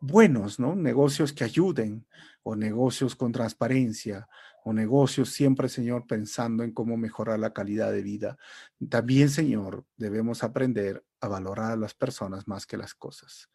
buenos, 0.00 0.60
¿no? 0.60 0.76
Negocios 0.76 1.32
que 1.32 1.44
ayuden 1.44 2.06
o 2.44 2.54
negocios 2.54 3.16
con 3.16 3.32
transparencia 3.32 4.28
o 4.64 4.72
negocios 4.72 5.30
siempre, 5.30 5.68
Señor, 5.68 6.06
pensando 6.06 6.62
en 6.62 6.72
cómo 6.72 6.96
mejorar 6.96 7.38
la 7.40 7.52
calidad 7.52 7.90
de 7.90 8.02
vida. 8.02 8.38
También, 8.88 9.30
Señor, 9.30 9.84
debemos 9.96 10.44
aprender 10.44 11.04
a 11.20 11.28
valorar 11.28 11.72
a 11.72 11.76
las 11.76 11.94
personas 11.94 12.46
más 12.46 12.66
que 12.66 12.76
las 12.76 12.94
cosas. 12.94 13.48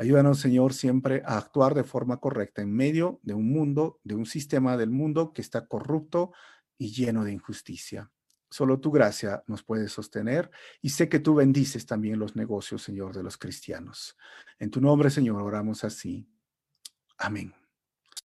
Ayúdanos, 0.00 0.40
Señor, 0.40 0.72
siempre 0.72 1.22
a 1.26 1.36
actuar 1.36 1.74
de 1.74 1.84
forma 1.84 2.20
correcta 2.20 2.62
en 2.62 2.72
medio 2.72 3.20
de 3.22 3.34
un 3.34 3.52
mundo, 3.52 4.00
de 4.02 4.14
un 4.14 4.24
sistema 4.24 4.78
del 4.78 4.88
mundo 4.88 5.34
que 5.34 5.42
está 5.42 5.66
corrupto 5.66 6.32
y 6.78 6.90
lleno 6.90 7.22
de 7.22 7.32
injusticia. 7.32 8.10
Solo 8.48 8.80
tu 8.80 8.90
gracia 8.90 9.44
nos 9.46 9.62
puede 9.62 9.90
sostener 9.90 10.50
y 10.80 10.88
sé 10.88 11.10
que 11.10 11.18
tú 11.18 11.34
bendices 11.34 11.84
también 11.84 12.18
los 12.18 12.34
negocios, 12.34 12.82
Señor, 12.82 13.14
de 13.14 13.22
los 13.22 13.36
cristianos. 13.36 14.16
En 14.58 14.70
tu 14.70 14.80
nombre, 14.80 15.10
Señor, 15.10 15.42
oramos 15.42 15.84
así. 15.84 16.26
Amén. 17.18 17.59